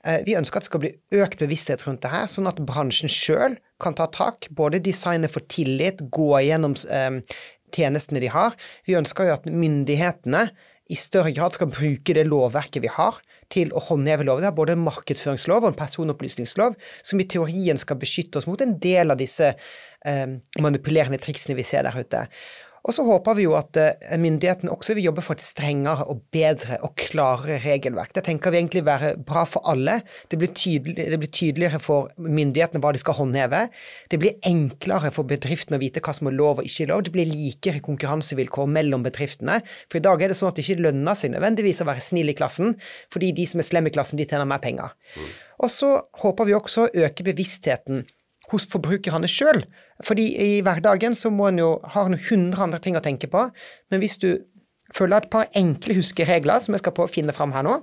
Eh, 0.05 0.23
vi 0.27 0.37
ønsker 0.39 0.61
at 0.61 0.67
det 0.67 0.71
skal 0.71 0.85
bli 0.85 0.95
økt 1.23 1.43
bevissthet 1.43 1.87
rundt 1.87 2.05
det 2.05 2.13
her, 2.13 2.31
sånn 2.31 2.51
at 2.51 2.63
bransjen 2.69 3.13
sjøl 3.13 3.59
kan 3.83 3.97
ta 3.99 4.09
tak. 4.13 4.51
Både 4.57 4.83
designe 4.85 5.31
for 5.33 5.45
tillit, 5.53 6.05
gå 6.13 6.31
gjennom 6.47 6.77
eh, 6.87 7.21
tjenestene 7.75 8.23
de 8.23 8.33
har. 8.33 8.57
Vi 8.89 8.99
ønsker 8.99 9.29
jo 9.29 9.37
at 9.39 9.49
myndighetene 9.51 10.49
i 10.87 10.97
større 10.99 11.33
grad 11.35 11.57
skal 11.57 11.73
bruke 11.73 12.15
det 12.15 12.29
lovverket 12.29 12.85
vi 12.85 12.91
har, 12.93 13.19
til 13.53 13.73
å 13.77 13.83
håndheve 13.89 14.27
loven. 14.27 14.45
Det 14.45 14.51
er 14.51 14.59
både 14.59 14.77
en 14.77 14.85
markedsføringslov 14.87 15.65
og 15.65 15.71
en 15.73 15.79
personopplysningslov 15.79 16.77
som 17.07 17.23
i 17.23 17.29
teorien 17.31 17.79
skal 17.81 18.01
beskytte 18.01 18.41
oss 18.41 18.49
mot 18.51 18.63
en 18.63 18.77
del 18.83 19.15
av 19.15 19.21
disse 19.21 19.53
eh, 19.53 20.29
manipulerende 20.63 21.21
triksene 21.23 21.59
vi 21.59 21.67
ser 21.67 21.87
der 21.87 21.99
ute. 22.01 22.27
Og 22.87 22.95
så 22.95 23.03
håper 23.03 23.35
vi 23.35 23.47
jo 23.47 23.55
at 23.59 23.77
eh, 23.81 24.15
myndighetene 24.21 24.71
også 24.71 24.95
vil 24.97 25.09
jobbe 25.09 25.25
for 25.25 25.35
et 25.35 25.43
strengere 25.43 26.07
og 26.07 26.23
bedre 26.35 26.79
og 26.87 26.95
klarere 27.01 27.59
regelverk. 27.65 28.13
Det 28.15 28.23
tenker 28.29 28.55
vi 28.55 28.61
egentlig 28.61 28.85
være 28.87 29.13
bra 29.27 29.43
for 29.49 29.67
alle. 29.67 29.99
Det 30.31 30.39
blir, 30.39 30.53
tydelig, 30.55 31.09
det 31.11 31.19
blir 31.19 31.33
tydeligere 31.35 31.81
for 31.83 32.13
myndighetene 32.23 32.83
hva 32.85 32.93
de 32.95 33.03
skal 33.03 33.19
håndheve. 33.19 33.65
Det 34.13 34.21
blir 34.23 34.39
enklere 34.47 35.11
for 35.15 35.27
bedriftene 35.29 35.81
å 35.81 35.83
vite 35.83 36.03
hva 36.05 36.15
som 36.17 36.31
er 36.31 36.39
lov 36.39 36.63
og 36.63 36.69
ikke 36.69 36.89
lov. 36.93 37.07
Det 37.07 37.15
blir 37.17 37.31
likere 37.31 37.83
konkurransevilkår 37.85 38.71
mellom 38.79 39.07
bedriftene. 39.07 39.59
For 39.91 39.99
i 39.99 40.07
dag 40.07 40.23
er 40.23 40.31
det 40.31 40.39
sånn 40.39 40.53
at 40.53 40.61
det 40.61 40.67
ikke 40.67 40.87
lønner 40.87 41.19
seg 41.19 41.35
nødvendigvis 41.35 41.83
å 41.83 41.91
være 41.91 42.05
snill 42.07 42.31
i 42.31 42.39
klassen, 42.39 42.77
fordi 43.13 43.33
de 43.35 43.49
som 43.51 43.63
er 43.63 43.67
slemme 43.67 43.91
i 43.91 43.97
klassen, 43.97 44.21
de 44.21 44.29
tjener 44.29 44.47
mer 44.49 44.63
penger. 44.63 44.95
Og 45.63 45.73
så 45.73 45.91
håper 46.23 46.47
vi 46.47 46.55
også 46.55 46.87
å 46.87 47.07
øke 47.07 47.27
bevisstheten 47.27 48.05
hos 48.53 48.67
forbrukerne 48.71 49.29
sjøl. 49.31 49.65
Fordi 50.07 50.27
i 50.43 50.51
hverdagen 50.65 51.17
så 51.19 51.33
må 51.35 51.51
en 51.51 51.63
jo 51.63 51.71
ha 51.95 52.07
hundre 52.07 52.67
andre 52.67 52.83
ting 52.83 52.99
å 52.99 53.05
tenke 53.05 53.31
på. 53.33 53.47
Men 53.91 54.03
hvis 54.03 54.19
du 54.23 54.31
følger 54.95 55.25
et 55.25 55.33
par 55.33 55.49
enkle 55.59 55.97
huskeregler, 55.99 56.63
som 56.63 56.77
jeg 56.77 56.85
skal 56.85 56.95
på 56.97 57.07
å 57.07 57.11
finne 57.11 57.35
fram 57.35 57.55
her 57.57 57.67
nå, 57.67 57.81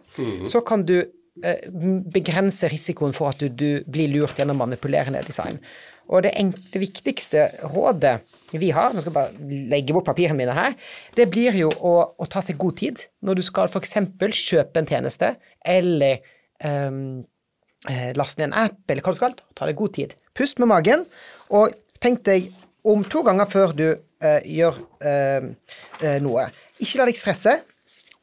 så 0.47 0.61
kan 0.65 0.85
du 0.87 0.99
eh, 1.01 1.65
begrense 2.13 2.69
risikoen 2.71 3.15
for 3.17 3.33
at 3.33 3.41
du, 3.43 3.49
du 3.49 3.83
blir 3.91 4.11
lurt 4.13 4.39
gjennom 4.39 4.61
manipulerende 4.63 5.23
design. 5.27 5.59
Og 6.11 6.23
det, 6.25 6.33
det 6.73 6.81
viktigste 6.81 7.45
rådet 7.71 8.17
vi 8.59 8.71
har, 8.75 8.91
nå 8.93 9.01
skal 9.01 9.11
jeg 9.11 9.17
bare 9.17 9.59
legge 9.71 9.95
bort 9.95 10.07
papirene 10.09 10.37
mine 10.41 10.55
her, 10.55 10.75
det 11.15 11.29
blir 11.31 11.55
jo 11.57 11.71
å, 11.71 11.93
å 12.19 12.27
ta 12.29 12.43
seg 12.43 12.59
god 12.59 12.75
tid 12.81 13.05
når 13.23 13.39
du 13.39 13.45
skal 13.47 13.71
f.eks. 13.71 13.95
kjøpe 14.35 14.81
en 14.81 14.89
tjeneste, 14.89 15.33
eller 15.63 16.19
eh, 16.59 16.91
laste 18.19 18.43
ned 18.43 18.51
en 18.51 18.59
app, 18.65 18.83
eller 18.87 19.03
hva 19.03 19.15
du 19.15 19.19
skal. 19.19 19.39
Ta 19.55 19.69
deg 19.69 19.79
god 19.79 19.95
tid. 19.95 20.15
Pust 20.37 20.61
med 20.61 20.71
magen, 20.71 21.05
og 21.53 21.75
tenk 22.01 22.23
deg 22.25 22.49
om 22.89 23.03
to 23.05 23.21
ganger 23.25 23.49
før 23.51 23.75
du 23.77 23.85
eh, 23.91 24.41
gjør 24.49 24.79
eh, 25.05 25.51
eh, 26.01 26.17
noe. 26.23 26.47
Ikke 26.81 26.99
la 26.99 27.07
deg 27.07 27.19
stresse, 27.19 27.59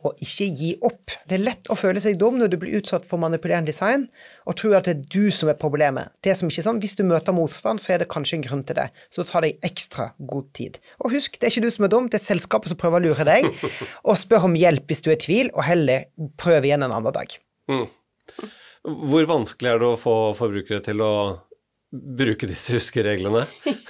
og 0.01 0.17
ikke 0.25 0.47
gi 0.57 0.71
opp. 0.87 1.13
Det 1.29 1.37
er 1.37 1.43
lett 1.45 1.69
å 1.71 1.77
føle 1.77 2.01
seg 2.01 2.17
dum 2.21 2.39
når 2.41 2.53
du 2.53 2.57
blir 2.61 2.79
utsatt 2.79 3.05
for 3.09 3.21
manipulerende 3.21 3.69
design, 3.69 4.07
og 4.49 4.57
tror 4.57 4.79
at 4.79 4.89
det 4.89 4.95
er 4.95 5.03
du 5.13 5.35
som 5.35 5.51
er 5.53 5.59
problemet. 5.61 6.13
Det 6.25 6.33
som 6.39 6.49
ikke 6.49 6.63
er 6.63 6.67
sånn, 6.71 6.81
Hvis 6.81 6.97
du 6.97 7.05
møter 7.05 7.37
motstand, 7.37 7.83
så 7.85 7.95
er 7.95 8.03
det 8.03 8.09
kanskje 8.13 8.39
en 8.39 8.47
grunn 8.47 8.65
til 8.65 8.79
det. 8.81 8.89
Så 9.13 9.27
ta 9.29 9.43
deg 9.45 9.61
ekstra 9.67 10.11
god 10.19 10.49
tid. 10.57 10.81
Og 11.05 11.13
husk, 11.13 11.37
det 11.37 11.47
er 11.47 11.53
ikke 11.53 11.67
du 11.69 11.75
som 11.75 11.85
er 11.85 11.93
dum, 11.93 12.09
det 12.09 12.17
er 12.21 12.25
selskapet 12.25 12.73
som 12.73 12.81
prøver 12.81 13.01
å 13.01 13.11
lure 13.11 13.29
deg. 13.29 13.47
Og 14.09 14.17
spør 14.19 14.49
om 14.49 14.57
hjelp 14.57 14.89
hvis 14.89 15.05
du 15.05 15.13
er 15.13 15.19
i 15.19 15.25
tvil, 15.27 15.53
og 15.55 15.67
heller 15.69 16.09
prøv 16.41 16.65
igjen 16.65 16.87
en 16.87 16.97
annen 16.97 17.15
dag. 17.15 17.37
Hvor 18.81 19.29
vanskelig 19.29 19.75
er 19.75 19.83
det 19.83 19.93
å 19.93 20.01
få 20.01 20.17
forbrukere 20.39 20.81
til 20.81 21.05
å 21.05 21.13
bruke 21.91 22.47
disse 22.47 22.75
huskereglene? 22.77 23.47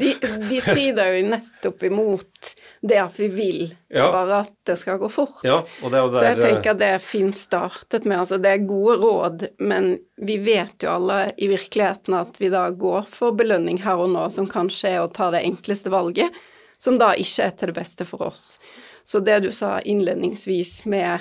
De, 0.00 0.16
de 0.50 0.56
strider 0.60 1.12
jo 1.14 1.26
nettopp 1.30 1.84
imot 1.86 2.48
det 2.82 2.96
at 2.98 3.14
vi 3.20 3.28
vil 3.30 3.60
Ja. 3.88 4.08
bare 4.12 4.40
at 4.42 4.50
det 4.66 4.74
skal 4.80 4.98
gå 4.98 5.08
fort. 5.12 5.44
Ja, 5.46 5.60
er 5.86 5.94
jo 6.00 6.08
Så 6.14 6.24
jeg 6.26 6.40
tenker 6.40 6.72
at 6.72 6.80
det 6.80 6.90
Finn 7.04 7.30
startet 7.36 8.04
med, 8.04 8.18
altså 8.18 8.40
det 8.42 8.50
er 8.50 8.66
gode 8.66 8.96
råd, 9.04 9.46
men 9.62 9.92
vi 10.18 10.40
vet 10.42 10.82
jo 10.82 10.90
alle 10.96 11.20
i 11.38 11.46
virkeligheten 11.52 12.18
at 12.18 12.40
vi 12.42 12.50
da 12.50 12.66
går 12.70 13.06
for 13.12 13.36
belønning 13.38 13.78
her 13.86 14.02
og 14.02 14.10
nå, 14.10 14.26
som 14.34 14.50
kanskje 14.50 14.96
er 14.96 15.04
å 15.04 15.12
ta 15.14 15.30
det 15.34 15.44
enkleste 15.46 15.92
valget, 15.94 16.34
som 16.78 16.98
da 16.98 17.12
ikke 17.14 17.46
er 17.46 17.54
til 17.56 17.70
det 17.70 17.78
beste 17.78 18.04
for 18.08 18.26
oss. 18.26 18.58
Så 19.06 19.22
det 19.22 19.40
du 19.46 19.52
sa 19.54 19.78
innledningsvis 19.80 20.80
med 20.90 21.20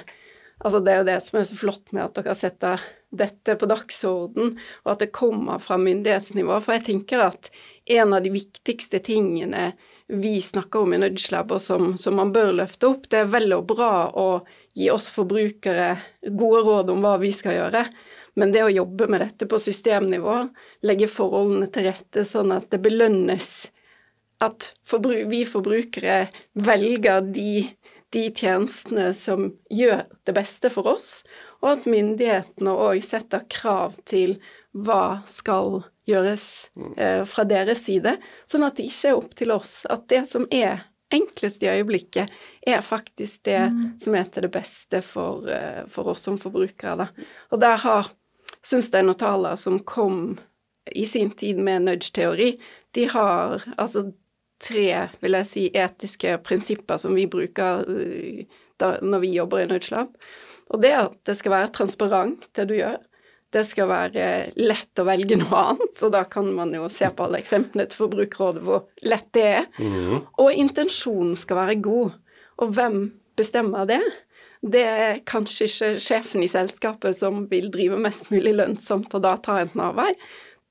Altså 0.63 0.79
det 0.79 0.91
er 0.93 1.01
jo 1.01 1.08
det 1.10 1.17
som 1.21 1.38
er 1.38 1.43
så 1.49 1.55
flott 1.60 1.89
med 1.91 2.05
at 2.05 2.15
dere 2.15 2.34
setter 2.39 2.81
dette 3.12 3.56
på 3.60 3.68
dagsorden, 3.70 4.56
og 4.84 4.94
at 4.94 5.04
det 5.06 5.13
kommer 5.15 5.62
fra 5.63 5.78
myndighetsnivå. 5.82 6.58
For 6.63 6.78
jeg 6.78 6.86
tenker 6.89 7.28
at 7.28 7.52
en 7.98 8.15
av 8.18 8.24
de 8.26 8.34
viktigste 8.34 9.00
tingene 9.06 9.74
vi 10.08 10.38
snakker 10.41 10.86
om 10.86 10.94
i 10.94 11.00
Nudgelab, 11.02 11.54
og 11.56 11.62
som, 11.62 11.94
som 11.98 12.18
man 12.20 12.34
bør 12.36 12.54
løfte 12.62 12.89
opp, 12.91 13.08
det 13.10 13.24
er 13.24 13.32
vel 13.32 13.56
og 13.58 13.70
bra 13.72 14.10
å 14.13 14.28
gi 14.76 14.89
oss 14.94 15.10
forbrukere 15.13 15.96
gode 16.30 16.65
råd 16.68 16.91
om 16.94 17.06
hva 17.06 17.15
vi 17.22 17.32
skal 17.34 17.58
gjøre. 17.58 17.86
Men 18.36 18.52
det 18.52 18.65
å 18.65 18.74
jobbe 18.74 19.08
med 19.08 19.24
dette 19.24 19.48
på 19.48 19.60
systemnivå, 19.62 20.41
legge 20.86 21.08
forholdene 21.08 21.70
til 21.74 21.88
rette 21.88 22.26
sånn 22.28 22.52
at 22.54 22.68
det 22.74 22.82
belønnes 22.84 23.50
at 24.44 24.74
vi 25.32 25.46
forbrukere 25.48 26.26
velger 26.60 27.24
de, 27.32 27.70
de 28.12 28.26
tjenestene 28.36 29.13
som 29.15 29.48
gjør 29.72 30.04
det 30.28 30.36
beste 30.36 30.72
for 30.74 30.91
oss, 30.91 31.24
og 31.65 31.71
at 31.71 31.88
myndighetene 31.89 32.73
òg 32.78 33.01
setter 33.04 33.45
krav 33.49 33.97
til 34.06 34.38
hva 34.75 35.25
skal 35.30 35.82
gjøres 36.06 36.47
eh, 37.01 37.23
fra 37.25 37.45
deres 37.49 37.82
side, 37.88 38.17
sånn 38.45 38.65
at 38.67 38.78
det 38.78 38.86
ikke 38.91 39.10
er 39.10 39.17
opp 39.17 39.32
til 39.39 39.54
oss. 39.56 39.80
At 39.89 40.06
det 40.12 40.25
som 40.30 40.45
er 40.54 40.86
enklest 41.13 41.63
i 41.63 41.69
øyeblikket, 41.71 42.30
er 42.65 42.86
faktisk 42.86 43.45
det 43.49 43.62
som 44.01 44.17
er 44.17 44.30
til 44.30 44.45
det 44.45 44.51
beste 44.54 45.01
for, 45.06 45.47
eh, 45.49 45.82
for 45.89 46.13
oss 46.13 46.25
som 46.28 46.38
forbrukere. 46.41 46.97
Da. 47.01 47.30
Og 47.49 47.62
der 47.62 47.82
har 47.82 48.12
Sunstein 48.65 49.10
og 49.10 49.17
Thaler, 49.21 49.58
som 49.58 49.80
kom 49.80 50.38
i 50.91 51.06
sin 51.10 51.32
tid 51.34 51.58
med 51.58 51.86
nudge-teori, 51.86 52.56
de 52.93 53.08
har 53.10 53.63
altså 53.78 54.12
tre, 54.62 55.10
vil 55.21 55.38
jeg 55.39 55.49
si, 55.49 55.63
etiske 55.73 56.38
prinsipper 56.45 56.99
som 57.01 57.15
vi 57.17 57.25
bruker 57.30 57.86
eh, 57.89 58.45
da, 58.82 58.97
når 59.01 59.23
vi 59.25 59.36
jobber 59.36 59.63
i 59.63 59.69
Nudgelab. 59.69 60.13
Og 60.73 60.82
det 60.82 60.93
at 60.97 61.17
det 61.28 61.36
skal 61.38 61.54
være 61.54 61.73
transparent, 61.75 62.47
det 62.58 62.67
du 62.69 62.75
gjør. 62.78 62.97
Det 63.54 63.62
skal 63.63 63.88
være 63.88 64.23
lett 64.58 64.99
å 64.99 65.06
velge 65.08 65.38
noe 65.39 65.60
annet, 65.71 66.01
og 66.04 66.12
da 66.12 66.25
kan 66.28 66.49
man 66.58 66.73
jo 66.75 66.89
se 66.91 67.08
på 67.08 67.28
alle 67.28 67.39
eksemplene 67.39 67.86
til 67.88 68.01
Forbrukerrådet 68.01 68.63
hvor 68.65 68.88
lett 69.06 69.30
det 69.38 69.45
er. 69.62 69.67
Og 70.41 70.51
intensjonen 70.51 71.38
skal 71.39 71.62
være 71.62 71.78
god. 71.86 72.17
Og 72.60 72.73
hvem 72.75 72.97
bestemmer 73.38 73.88
det? 73.88 74.01
Det 74.65 74.82
er 74.82 75.21
kanskje 75.30 75.69
ikke 75.69 75.91
sjefen 76.01 76.43
i 76.43 76.49
selskapet 76.49 77.15
som 77.15 77.45
vil 77.51 77.69
drive 77.71 77.99
mest 78.01 78.32
mulig 78.34 78.56
lønnsomt 78.58 79.13
og 79.13 79.23
da 79.23 79.36
ta 79.38 79.60
en 79.62 79.71
snarvei. 79.71 80.10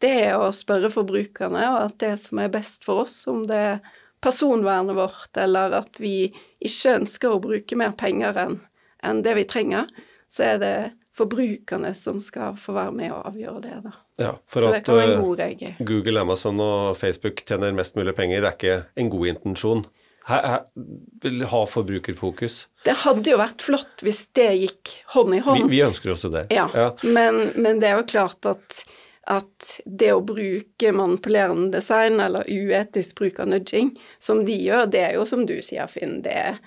Det 0.02 0.11
er 0.26 0.35
å 0.37 0.50
spørre 0.52 0.90
forbrukerne, 0.92 1.62
og 1.70 1.80
at 1.87 1.98
det 2.02 2.14
som 2.24 2.40
er 2.42 2.52
best 2.52 2.85
for 2.85 3.07
oss, 3.07 3.14
om 3.30 3.44
det 3.48 3.61
er 3.70 3.92
personvernet 4.24 4.98
vårt, 4.98 5.30
eller 5.38 5.78
at 5.78 6.00
vi 6.02 6.33
ikke 6.59 6.98
ønsker 6.98 7.33
å 7.33 7.42
bruke 7.44 7.78
mer 7.78 7.94
penger 7.96 8.40
enn 8.44 8.59
enn 9.04 9.22
det 9.24 9.36
vi 9.38 9.46
trenger, 9.48 9.90
så 10.32 10.54
er 10.54 10.60
det 10.62 10.76
forbrukerne 11.14 11.92
som 11.94 12.18
skal 12.22 12.56
få 12.58 12.74
være 12.74 12.94
med 12.94 13.12
og 13.14 13.28
avgjøre 13.30 13.60
det, 13.62 13.76
da. 13.84 13.92
Ja, 14.18 14.32
for 14.46 14.66
at 14.70 14.88
eh. 14.88 15.78
Google, 15.82 16.20
Amazon 16.20 16.60
og 16.62 16.96
Facebook 16.98 17.42
tjener 17.46 17.74
mest 17.74 17.96
mulig 17.98 18.14
penger, 18.18 18.42
det 18.42 18.50
er 18.50 18.58
ikke 18.58 18.76
en 19.02 19.12
god 19.12 19.30
intensjon. 19.32 19.86
Her, 20.24 20.44
her 20.48 21.46
ha 21.50 21.62
forbrukerfokus. 21.68 22.64
Det 22.86 22.96
hadde 23.04 23.34
jo 23.34 23.38
vært 23.38 23.62
flott 23.62 24.04
hvis 24.06 24.24
det 24.36 24.50
gikk 24.62 24.92
hånd 25.12 25.36
i 25.36 25.40
hånd. 25.44 25.66
vi 25.70 25.82
ønsker 25.84 26.14
også 26.14 26.30
det. 26.32 26.46
Ja, 26.54 26.68
Men, 27.02 27.50
men 27.54 27.82
det 27.82 27.90
er 27.90 27.98
jo 28.00 28.06
klart 28.08 28.48
at, 28.48 28.80
at 29.28 29.74
det 29.84 30.14
å 30.14 30.22
bruke 30.24 30.94
manipulerende 30.96 31.74
design 31.76 32.22
eller 32.24 32.48
uetisk 32.48 33.20
bruk 33.20 33.42
av 33.44 33.52
nudging, 33.52 33.92
som 34.22 34.46
de 34.48 34.56
gjør, 34.56 34.88
det 34.94 35.04
er 35.10 35.18
jo 35.18 35.26
som 35.28 35.44
du 35.46 35.58
sier, 35.62 35.90
Finn, 35.92 36.22
det 36.24 36.38
er 36.46 36.62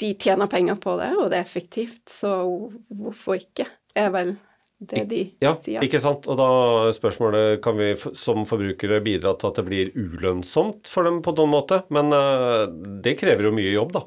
De 0.00 0.12
tjener 0.20 0.46
penger 0.50 0.76
på 0.82 0.96
det, 1.00 1.10
og 1.18 1.30
det 1.32 1.40
er 1.40 1.46
effektivt, 1.46 2.02
så 2.10 2.34
hvorfor 2.88 3.40
ikke, 3.40 3.66
er 3.98 4.10
vel 4.14 4.36
det 4.80 5.02
de 5.10 5.22
Ja, 5.42 5.54
sier. 5.60 5.82
ikke 5.84 6.00
sant. 6.00 6.28
Og 6.30 6.38
da 6.40 6.46
spørsmålet 6.96 7.58
kan 7.64 7.76
vi 7.76 7.90
som 8.16 8.46
forbrukere 8.48 9.02
bidra 9.04 9.34
til 9.40 9.50
at 9.50 9.58
det 9.60 9.64
blir 9.66 9.90
ulønnsomt 9.98 10.88
for 10.88 11.04
dem 11.08 11.18
på 11.24 11.34
noen 11.36 11.52
måte. 11.52 11.82
Men 11.92 12.12
eh, 12.16 12.64
det 13.04 13.16
krever 13.20 13.48
jo 13.50 13.52
mye 13.56 13.74
jobb, 13.74 13.92
da. 13.98 14.04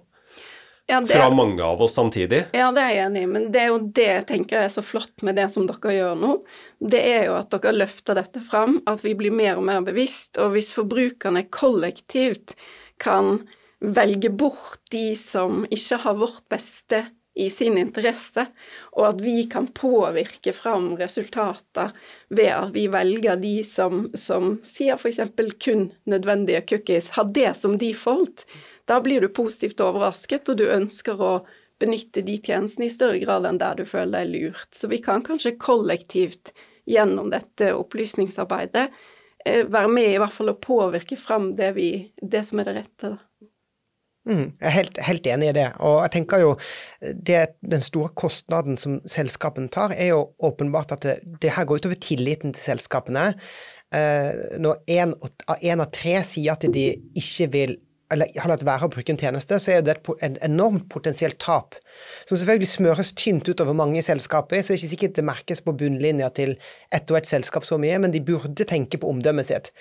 Ja, 0.90 0.98
det, 1.00 1.14
Fra 1.16 1.30
mange 1.32 1.64
av 1.64 1.80
oss 1.86 1.94
samtidig. 1.96 2.42
ja, 2.52 2.66
det 2.76 2.82
er 2.84 2.90
jeg 2.92 3.04
enig 3.06 3.22
i, 3.24 3.28
men 3.32 3.46
det 3.54 3.62
er 3.62 3.70
jo 3.72 3.78
det 3.96 4.08
jeg 4.10 4.26
tenker 4.28 4.66
er 4.66 4.72
så 4.74 4.82
flott 4.84 5.22
med 5.24 5.38
det 5.40 5.46
som 5.54 5.64
dere 5.70 5.94
gjør 5.96 6.18
nå. 6.20 6.32
Det 6.84 7.00
er 7.00 7.22
jo 7.30 7.38
at 7.38 7.54
dere 7.56 7.72
løfter 7.78 8.18
dette 8.20 8.42
fram, 8.44 8.82
at 8.90 9.00
vi 9.06 9.14
blir 9.16 9.32
mer 9.32 9.62
og 9.62 9.64
mer 9.70 9.80
bevisst. 9.86 10.36
Og 10.44 10.52
hvis 10.58 10.74
forbrukerne 10.76 11.46
kollektivt 11.56 12.56
kan 13.00 13.46
velge 13.84 14.32
bort 14.32 14.82
de 14.92 15.12
som 15.20 15.66
ikke 15.70 16.00
har 16.06 16.18
vårt 16.22 16.48
beste 16.52 17.04
i 17.34 17.50
sin 17.50 17.78
interesse, 17.82 18.46
og 18.94 19.08
at 19.08 19.22
vi 19.22 19.44
kan 19.50 19.68
påvirke 19.74 20.54
fram 20.54 20.92
resultater 21.00 21.96
ved 22.30 22.52
at 22.54 22.74
vi 22.76 22.86
velger 22.94 23.40
de 23.42 23.56
som, 23.66 24.06
som 24.14 24.60
sier 24.68 25.00
f.eks. 25.00 25.24
kun 25.64 25.88
nødvendige 26.06 26.62
cookies, 26.70 27.10
har 27.18 27.32
det 27.34 27.56
som 27.58 27.80
default, 27.82 28.46
da 28.86 29.00
blir 29.02 29.24
du 29.24 29.32
positivt 29.34 29.82
overrasket, 29.82 30.52
og 30.52 30.62
du 30.62 30.68
ønsker 30.70 31.20
å 31.20 31.34
benytte 31.82 32.22
de 32.22 32.38
tjenestene 32.38 32.88
i 32.88 32.94
større 32.94 33.20
grad 33.24 33.48
enn 33.50 33.60
der 33.60 33.82
du 33.82 33.88
føler 33.90 34.22
deg 34.22 34.32
lurt. 34.36 34.70
Så 34.76 34.88
vi 34.92 35.02
kan 35.04 35.26
kanskje 35.26 35.58
kollektivt 35.58 36.54
gjennom 36.86 37.32
dette 37.34 37.72
opplysningsarbeidet 37.74 38.88
eh, 39.46 39.64
være 39.66 39.90
med 39.90 40.12
i 40.12 40.20
hvert 40.22 40.36
fall 40.36 40.54
å 40.54 40.60
påvirke 40.60 41.18
fram 41.18 41.56
det, 41.58 41.74
vi, 41.80 41.90
det 42.22 42.44
som 42.46 42.62
er 42.62 42.70
det 42.70 42.82
rette. 42.84 43.16
da. 43.16 43.33
Mm, 44.24 44.54
jeg 44.56 44.68
er 44.70 44.76
helt, 44.78 45.00
helt 45.04 45.28
enig 45.28 45.50
i 45.52 45.56
det. 45.58 45.68
Og 45.84 45.98
jeg 46.06 46.14
tenker 46.16 46.44
jo 46.44 46.52
det, 47.02 47.42
den 47.60 47.84
store 47.84 48.14
kostnaden 48.16 48.78
som 48.80 49.02
selskapene 49.10 49.72
tar, 49.74 49.92
er 49.92 50.14
jo 50.14 50.22
åpenbart 50.40 50.96
at 50.96 51.04
det, 51.04 51.16
det 51.44 51.52
her 51.58 51.68
går 51.68 51.84
utover 51.84 52.00
tilliten 52.00 52.56
til 52.56 52.64
selskapene. 52.72 53.34
Eh, 53.94 54.30
når 54.64 54.80
én 54.88 55.84
av 55.84 55.90
tre 55.94 56.16
sier 56.26 56.56
at 56.56 56.64
de 56.74 56.88
ikke 57.20 57.50
vil 57.54 57.76
eller 58.14 58.30
har 58.40 58.52
latt 58.52 58.66
være 58.68 58.88
å 58.88 58.94
bruke 58.94 59.14
en 59.14 59.20
tjeneste, 59.20 59.58
så 59.60 59.76
er 59.78 59.86
det 59.86 59.98
et 60.24 60.40
enormt 60.46 60.88
potensielt 60.94 61.40
tap. 61.42 61.78
Som 62.28 62.38
selvfølgelig 62.40 62.70
smøres 62.72 63.12
tynt 63.18 63.50
utover 63.50 63.76
mange 63.78 64.02
selskaper, 64.06 64.62
så 64.62 64.72
det 64.72 64.78
er 64.78 64.82
ikke 64.82 64.94
sikkert 64.94 65.20
det 65.20 65.26
merkes 65.28 65.64
på 65.66 65.76
bunnlinja 65.78 66.30
til 66.38 66.56
ett 66.94 67.12
og 67.12 67.20
ett 67.20 67.30
selskap 67.30 67.68
så 67.68 67.80
mye, 67.82 68.00
men 68.02 68.14
de 68.14 68.22
burde 68.24 68.68
tenke 68.70 69.00
på 69.02 69.10
omdømmet 69.12 69.50
sitt. 69.50 69.72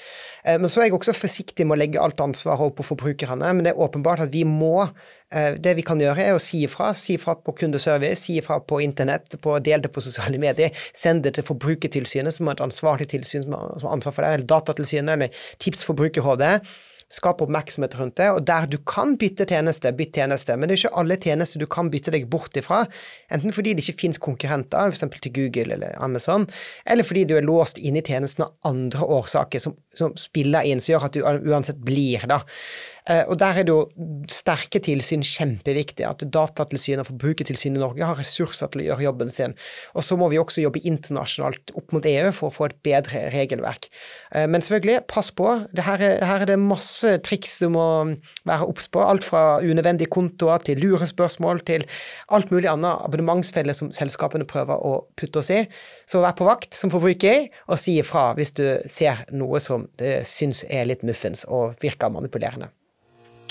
Eh, 0.45 0.59
Men 0.59 0.71
så 0.73 0.83
er 0.83 0.89
jeg 0.89 0.99
også 0.99 1.17
forsiktig 1.17 1.67
med 1.67 1.77
å 1.77 1.83
legge 1.83 2.03
alt 2.03 2.21
ansvaret 2.21 2.61
over 2.61 2.77
på 2.81 2.89
forbrukerne, 2.93 3.53
men 3.55 3.65
det 3.67 3.75
er 3.75 3.83
åpenbart 3.83 4.27
at 4.27 4.33
vi 4.35 4.45
må 4.49 4.89
eh, 5.33 5.57
Det 5.57 5.77
vi 5.77 5.83
kan 5.83 6.01
gjøre, 6.01 6.21
er 6.21 6.37
å 6.37 6.43
si 6.43 6.63
ifra. 6.67 6.93
Si 6.95 7.17
ifra 7.17 7.35
på 7.35 7.55
kundeservice, 7.57 8.21
si 8.27 8.37
ifra 8.41 8.61
på 8.61 8.83
internett, 8.85 9.41
på, 9.41 9.59
del 9.65 9.81
det 9.81 9.93
på 9.93 10.05
sosiale 10.05 10.39
medier. 10.39 10.71
Send 10.95 11.25
det 11.25 11.35
til 11.39 11.47
Forbrukertilsynet, 11.49 12.35
som 12.35 12.49
er 12.49 12.59
et 12.59 12.65
ansvarlig 12.65 13.09
tilsyn 13.15 13.47
har 13.49 13.79
som 13.81 13.89
har 13.89 13.97
ansvar 13.97 14.13
for 14.13 14.25
det, 14.25 14.35
eller 14.35 14.51
Datatilsynet, 14.53 15.13
eller 15.15 15.45
Tips 15.59 15.85
Forbrukerrådet. 15.89 16.61
Skap 17.13 17.43
oppmerksomhet 17.45 17.97
rundt 17.99 18.17
det, 18.21 18.29
og 18.33 18.47
der 18.49 18.67
du 18.71 18.79
kan 18.89 19.17
bytte 19.21 19.45
tjeneste, 19.49 19.93
bytt 19.97 20.17
tjeneste. 20.17 20.57
Men 20.57 20.69
det 20.69 20.77
er 20.77 20.83
ikke 20.83 21.01
alle 21.03 21.19
tjenester 21.21 21.61
du 21.61 21.69
kan 21.71 21.91
bytte 21.93 22.15
deg 22.15 22.25
bort 22.33 22.57
ifra. 22.57 22.85
Enten 23.33 23.53
fordi 23.53 23.75
det 23.77 23.85
ikke 23.85 24.05
finnes 24.07 24.21
konkurrenter, 24.23 24.93
f.eks. 24.93 25.05
til 25.21 25.35
Google 25.37 25.77
eller 25.77 25.99
Amazon, 26.03 26.47
eller 26.89 27.07
fordi 27.07 27.27
du 27.29 27.37
er 27.37 27.45
låst 27.47 27.81
inne 27.83 28.01
i 28.01 28.07
tjenesten 28.07 28.47
av 28.47 28.55
andre 28.69 29.05
årsaker 29.19 29.61
som, 29.63 29.77
som 29.99 30.17
spiller 30.21 30.65
inn, 30.69 30.81
som 30.81 30.95
gjør 30.95 31.09
at 31.11 31.19
du 31.19 31.53
uansett 31.53 31.85
blir, 31.85 32.25
da. 32.31 32.43
Eh, 33.11 33.25
Og 33.29 33.39
der 33.39 33.59
er 33.59 33.67
det 33.67 33.73
jo 33.73 33.89
sterke 34.31 34.79
tilsyn 34.83 35.25
kjempeviktig. 35.27 36.05
At 36.07 36.23
Datatilsynet 36.23 37.03
og 37.03 37.09
Forbrukertilsynet 37.11 37.81
i 37.81 37.83
Norge 37.83 38.07
har 38.07 38.19
ressurser 38.19 38.71
til 38.71 38.83
å 38.83 38.87
gjøre 38.91 39.07
jobben 39.09 39.33
sin. 39.33 39.57
Og 39.97 40.07
så 40.07 40.19
må 40.19 40.29
vi 40.31 40.39
også 40.39 40.63
jobbe 40.63 40.83
internasjonalt 40.87 41.75
opp 41.79 41.95
mot 41.95 42.07
EU 42.07 42.31
for 42.35 42.51
å 42.51 42.55
få 42.55 42.69
et 42.71 42.77
bedre 42.87 43.25
regelverk. 43.35 43.89
Eh, 44.35 44.47
Men 44.47 44.63
selvfølgelig, 44.63 45.07
pass 45.09 45.31
på. 45.31 45.49
Det 45.75 45.85
her 45.85 46.03
er, 46.03 46.47
det 46.47 46.59
masse 46.59 47.19
triks 47.27 47.59
du 47.63 47.69
må 47.71 47.87
være 48.47 48.69
obs 48.69 48.89
på. 48.89 49.03
Alt 49.03 49.25
fra 49.25 49.61
unødvendige 49.63 50.11
kontoer 50.11 50.63
til 50.63 50.79
lurespørsmål 50.83 51.65
til 51.67 51.87
alt 52.29 52.51
mulig 52.51 52.69
annet 52.71 53.03
abonnementsfelle 53.07 53.75
som 53.75 53.91
selskapene 53.93 54.47
prøver 54.47 54.79
å 54.79 55.07
putte 55.17 55.39
oss 55.43 55.51
i. 55.51 55.65
Så 56.07 56.23
vær 56.23 56.37
på 56.39 56.47
vakt 56.47 56.75
som 56.75 56.91
forbruker, 56.93 57.49
og 57.69 57.79
si 57.79 57.99
ifra 57.99 58.33
hvis 58.37 58.55
du 58.55 58.67
ser 58.87 59.25
noe 59.33 59.61
som 59.61 59.89
du 59.99 60.07
syns 60.27 60.65
er 60.69 60.87
litt 60.87 61.03
muffens 61.03 61.45
og 61.49 61.75
virker 61.83 62.13
manipulerende. 62.13 62.71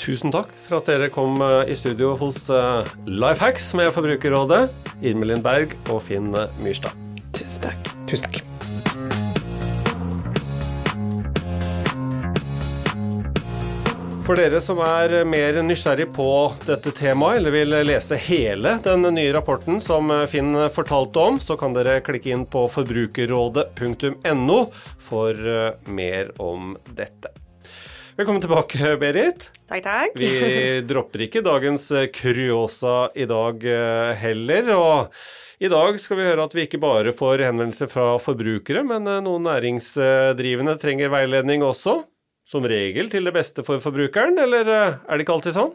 Tusen 0.01 0.33
takk 0.33 0.49
for 0.65 0.79
at 0.79 0.87
dere 0.89 1.11
kom 1.13 1.35
eh, 1.45 1.69
i 1.69 1.75
studio 1.77 2.15
hos 2.17 2.47
eh, 2.49 2.87
Lifehacks 3.05 3.67
med 3.77 3.91
Forbrukerrådet, 3.93 4.63
Irmelin 5.05 5.43
Berg 5.45 5.75
og 5.93 5.99
Finn 6.07 6.31
eh, 6.33 6.49
Myrstad. 6.63 6.95
Tusen 7.37 7.67
takk. 7.67 7.91
Tusen 8.09 8.25
takk. 8.25 8.39
For 14.25 14.39
dere 14.39 14.61
som 14.63 14.81
er 14.85 15.13
mer 15.27 15.59
nysgjerrig 15.65 16.07
på 16.15 16.27
dette 16.65 16.93
temaet, 16.97 17.37
eller 17.41 17.53
vil 17.53 17.77
lese 17.85 18.17
hele 18.25 18.79
den 18.81 19.05
nye 19.13 19.35
rapporten 19.35 19.77
som 19.85 20.09
Finn 20.31 20.55
fortalte 20.73 21.27
om, 21.27 21.37
så 21.37 21.59
kan 21.61 21.77
dere 21.77 21.99
klikke 22.05 22.33
inn 22.33 22.47
på 22.49 22.65
forbrukerrådet.no 22.73 24.59
for 25.11 25.45
mer 25.93 26.33
om 26.41 26.73
dette. 26.89 27.40
Velkommen 28.17 28.41
tilbake, 28.43 28.95
Berit. 28.99 29.47
Takk, 29.69 29.83
takk. 29.85 30.15
Vi 30.19 30.81
dropper 30.87 31.23
ikke 31.25 31.41
dagens 31.45 31.87
kuriosa 32.15 33.09
i 33.17 33.25
dag 33.29 33.63
eh, 33.65 34.11
heller. 34.19 34.71
Og 34.75 35.63
i 35.63 35.69
dag 35.71 35.97
skal 36.01 36.19
vi 36.19 36.25
høre 36.27 36.45
at 36.45 36.55
vi 36.57 36.65
ikke 36.67 36.81
bare 36.81 37.13
får 37.15 37.43
henvendelser 37.47 37.89
fra 37.91 38.07
forbrukere, 38.21 38.83
men 38.87 39.07
eh, 39.09 39.21
noen 39.25 39.47
næringsdrivende 39.47 40.75
trenger 40.81 41.13
veiledning 41.13 41.63
også. 41.65 42.01
Som 42.51 42.65
regel 42.67 43.07
til 43.07 43.23
det 43.23 43.31
beste 43.31 43.63
for 43.63 43.79
forbrukeren, 43.79 44.35
eller 44.43 44.67
eh, 44.67 44.97
er 45.07 45.15
det 45.17 45.23
ikke 45.25 45.37
alltid 45.37 45.55
sånn? 45.55 45.71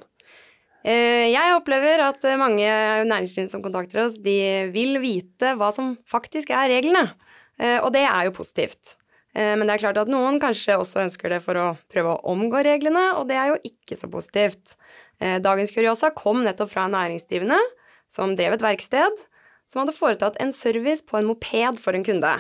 Eh, 0.85 1.31
Jeg 1.33 1.55
opplever 1.57 2.05
at 2.11 2.27
eh, 2.29 2.37
mange 2.39 2.69
næringsdrivende 3.09 3.55
som 3.55 3.65
kontakter 3.65 4.05
oss, 4.05 4.21
de 4.23 4.37
vil 4.77 5.01
vite 5.03 5.55
hva 5.57 5.73
som 5.75 5.95
faktisk 6.13 6.53
er 6.53 6.69
reglene. 6.77 7.09
Eh, 7.57 7.79
Og 7.81 7.91
det 7.97 8.05
er 8.05 8.29
jo 8.29 8.37
positivt. 8.37 8.99
Eh, 9.37 9.53
Men 9.57 9.69
det 9.69 9.77
er 9.77 9.85
klart 9.85 10.01
at 10.01 10.09
noen 10.09 10.41
kanskje 10.41 10.79
også 10.81 11.05
ønsker 11.05 11.35
det 11.35 11.43
for 11.45 11.61
å 11.61 11.67
prøve 11.93 12.15
å 12.15 12.33
omgå 12.33 12.63
reglene, 12.65 13.13
og 13.21 13.29
det 13.29 13.37
er 13.37 13.53
jo 13.53 13.61
ikke 13.69 13.99
så 14.01 14.09
positivt. 14.09 14.77
Eh, 15.21 15.37
Dagens 15.45 15.75
Kuriosa 15.75 16.11
kom 16.17 16.43
nettopp 16.47 16.73
fra 16.73 16.87
en 16.87 16.97
næringsdrivende 16.97 17.61
som 18.09 18.37
drev 18.39 18.57
et 18.57 18.65
verksted, 18.65 19.25
som 19.69 19.83
hadde 19.83 19.97
foretatt 19.97 20.39
en 20.41 20.55
service 20.55 21.05
på 21.05 21.19
en 21.19 21.29
moped 21.29 21.81
for 21.83 21.97
en 21.99 22.07
kunde. 22.07 22.33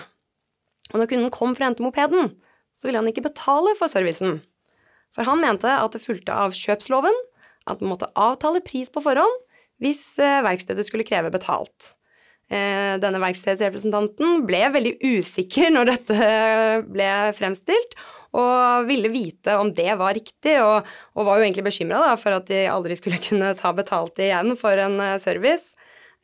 Og 0.94 1.00
når 1.00 1.11
kunden 1.11 1.32
kom 1.35 1.56
for 1.56 1.64
å 1.66 1.68
hente 1.68 1.85
mopeden, 1.85 2.37
så 2.76 2.87
ville 2.87 3.00
han 3.02 3.11
ikke 3.11 3.26
betale 3.26 3.74
for 3.78 3.90
servicen. 3.90 4.40
For 5.16 5.26
han 5.26 5.40
mente 5.42 5.68
at 5.68 5.96
det 5.96 6.04
fulgte 6.04 6.32
av 6.37 6.54
kjøpsloven 6.54 7.16
at 7.66 7.82
man 7.82 7.94
måtte 7.94 8.12
avtale 8.14 8.62
pris 8.64 8.92
på 8.92 9.02
forhånd 9.02 9.42
hvis 9.82 10.02
eh, 10.22 10.42
verkstedet 10.46 10.87
skulle 10.87 11.06
kreve 11.09 11.32
betalt. 11.35 11.95
Eh, 12.46 12.94
Denne 13.02 13.18
verkstedsrepresentanten 13.18 14.44
ble 14.46 14.61
veldig 14.74 14.92
usikker 15.02 15.72
når 15.74 15.90
dette 15.90 16.28
ble 16.87 17.09
fremstilt, 17.35 17.96
og 18.37 18.87
ville 18.87 19.11
vite 19.11 19.56
om 19.59 19.72
det 19.74 19.94
var 19.98 20.14
riktig, 20.14 20.59
og, 20.62 20.87
og 21.16 21.26
var 21.26 21.38
jo 21.38 21.46
egentlig 21.46 21.66
bekymra 21.66 22.12
for 22.20 22.37
at 22.37 22.46
de 22.50 22.66
aldri 22.70 22.98
skulle 22.98 23.22
kunne 23.28 23.54
ta 23.59 23.72
betalt 23.74 24.20
igjen 24.22 24.54
for 24.61 24.78
en 24.78 25.00
eh, 25.02 25.16
service. 25.22 25.74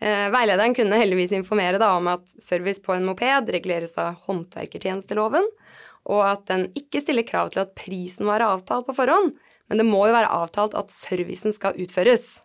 Eh, 0.02 0.28
Veilederen 0.34 0.76
kunne 0.78 1.00
heldigvis 1.00 1.34
informere 1.38 1.82
om 1.88 2.12
at 2.14 2.36
service 2.42 2.82
på 2.82 2.94
en 2.94 3.06
moped 3.08 3.50
reguleres 3.54 3.96
av 4.02 4.20
håndverkertjenesteloven, 4.28 5.48
og 6.10 6.22
at 6.26 6.46
den 6.50 6.68
ikke 6.78 7.02
stiller 7.02 7.26
krav 7.26 7.52
til 7.54 7.62
at 7.62 7.74
prisen 7.78 8.26
var 8.26 8.42
avtalt 8.46 8.88
på 8.88 8.96
forhånd, 8.98 9.34
men 9.70 9.78
det 9.78 9.86
må 9.86 10.04
jo 10.08 10.14
være 10.14 10.30
avtalt 10.34 10.74
at 10.78 10.90
servicen 10.90 11.54
skal 11.54 11.78
utføres. 11.80 12.40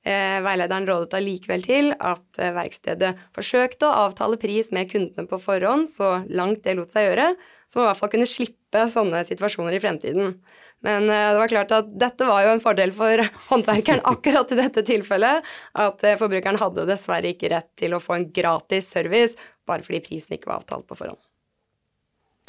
Eh, 0.00 0.38
veilederen 0.40 0.86
rådet 0.88 1.18
allikevel 1.18 1.64
til 1.66 1.90
at 1.92 2.38
eh, 2.40 2.54
verkstedet 2.56 3.10
forsøkte 3.36 3.84
å 3.84 4.06
avtale 4.06 4.38
pris 4.40 4.70
med 4.72 4.88
kundene 4.88 5.28
på 5.28 5.36
forhånd 5.42 5.90
så 5.92 6.22
langt 6.32 6.62
det 6.64 6.78
lot 6.78 6.94
seg 6.94 7.10
gjøre, 7.10 7.34
så 7.68 7.76
man 7.76 7.84
i 7.84 7.88
hvert 7.90 8.00
fall 8.00 8.12
kunne 8.14 8.28
slippe 8.30 8.86
sånne 8.94 9.20
situasjoner 9.28 9.76
i 9.76 9.82
fremtiden. 9.82 10.38
Men 10.80 11.04
eh, 11.12 11.26
det 11.34 11.42
var 11.42 11.52
klart 11.52 11.74
at 11.76 11.90
dette 12.00 12.30
var 12.30 12.46
jo 12.46 12.54
en 12.54 12.64
fordel 12.64 12.94
for 12.96 13.26
håndverkeren 13.50 14.00
akkurat 14.08 14.56
i 14.56 14.60
dette 14.62 14.86
tilfellet. 14.88 15.44
At 15.84 16.06
forbrukeren 16.22 16.62
hadde 16.62 16.88
dessverre 16.88 17.34
ikke 17.34 17.52
rett 17.52 17.68
til 17.76 17.92
å 17.92 18.00
få 18.00 18.16
en 18.16 18.30
gratis 18.32 18.88
service 18.96 19.36
bare 19.68 19.84
fordi 19.84 20.00
prisen 20.08 20.38
ikke 20.38 20.48
var 20.48 20.62
avtalt 20.62 20.88
på 20.88 20.96
forhånd. 20.96 21.20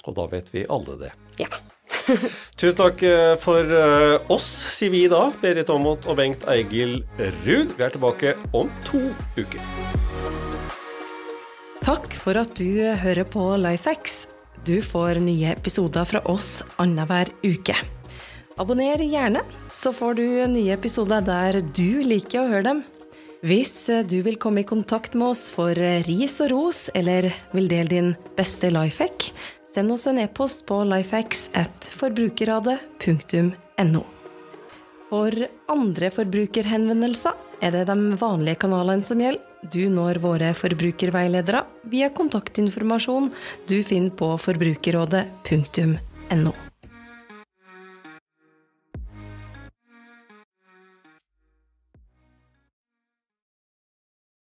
Og 0.08 0.16
da 0.18 0.24
vet 0.32 0.48
vi 0.56 0.64
alle 0.72 0.96
det. 1.04 1.12
Ja. 1.44 1.52
Tusen 2.60 2.78
takk 2.78 3.04
eh, 3.06 3.34
for 3.42 3.66
eh, 3.66 4.32
oss, 4.32 4.48
sier 4.78 4.94
vi 4.94 5.06
da. 5.12 5.30
Berit 5.42 5.72
Aamodt 5.72 6.08
og 6.10 6.18
Bengt 6.20 6.46
Eigil 6.52 7.02
Ruud. 7.18 7.74
Vi 7.78 7.86
er 7.86 7.94
tilbake 7.94 8.36
om 8.58 8.72
to 8.88 9.02
uker. 9.38 9.64
Takk 11.82 12.14
for 12.14 12.38
at 12.38 12.54
du 12.60 12.84
hører 13.02 13.26
på 13.26 13.48
Lifehacks. 13.58 14.26
Du 14.68 14.78
får 14.86 15.18
nye 15.24 15.56
episoder 15.56 16.06
fra 16.06 16.22
oss 16.30 16.62
annenhver 16.82 17.32
uke. 17.42 17.76
Abonner 18.62 19.02
gjerne, 19.02 19.42
så 19.74 19.90
får 19.96 20.20
du 20.20 20.26
nye 20.52 20.76
episoder 20.76 21.24
der 21.26 21.62
du 21.74 22.04
liker 22.06 22.44
å 22.44 22.50
høre 22.52 22.68
dem. 22.68 22.84
Hvis 23.42 23.88
du 24.06 24.20
vil 24.22 24.38
komme 24.38 24.62
i 24.62 24.68
kontakt 24.70 25.16
med 25.18 25.32
oss 25.32 25.48
for 25.50 25.74
ris 26.06 26.36
og 26.46 26.52
ros, 26.52 26.84
eller 26.94 27.32
vil 27.56 27.72
dele 27.72 27.90
din 27.90 28.12
beste 28.38 28.70
lifehack, 28.70 29.32
send 29.74 29.92
oss 29.92 30.08
en 30.08 30.20
e-post 30.20 30.66
på 30.68 30.84
lifehacks 30.88 31.50
at 31.58 31.90
forbrukerrådet.no. 32.00 34.04
For 35.12 35.32
andre 35.72 36.12
forbrukerhenvendelser 36.16 37.34
er 37.62 37.72
det 37.76 37.86
de 37.90 37.98
vanlige 38.20 38.62
kanalene 38.64 39.06
som 39.08 39.20
gjelder. 39.22 39.48
Du 39.62 39.84
når 39.94 40.18
våre 40.24 40.56
forbrukerveiledere 40.58 41.62
via 41.92 42.10
kontaktinformasjon 42.10 43.30
du 43.70 43.84
finner 43.86 44.10
på 44.18 44.38
forbrukerrådet.no. 44.42 46.54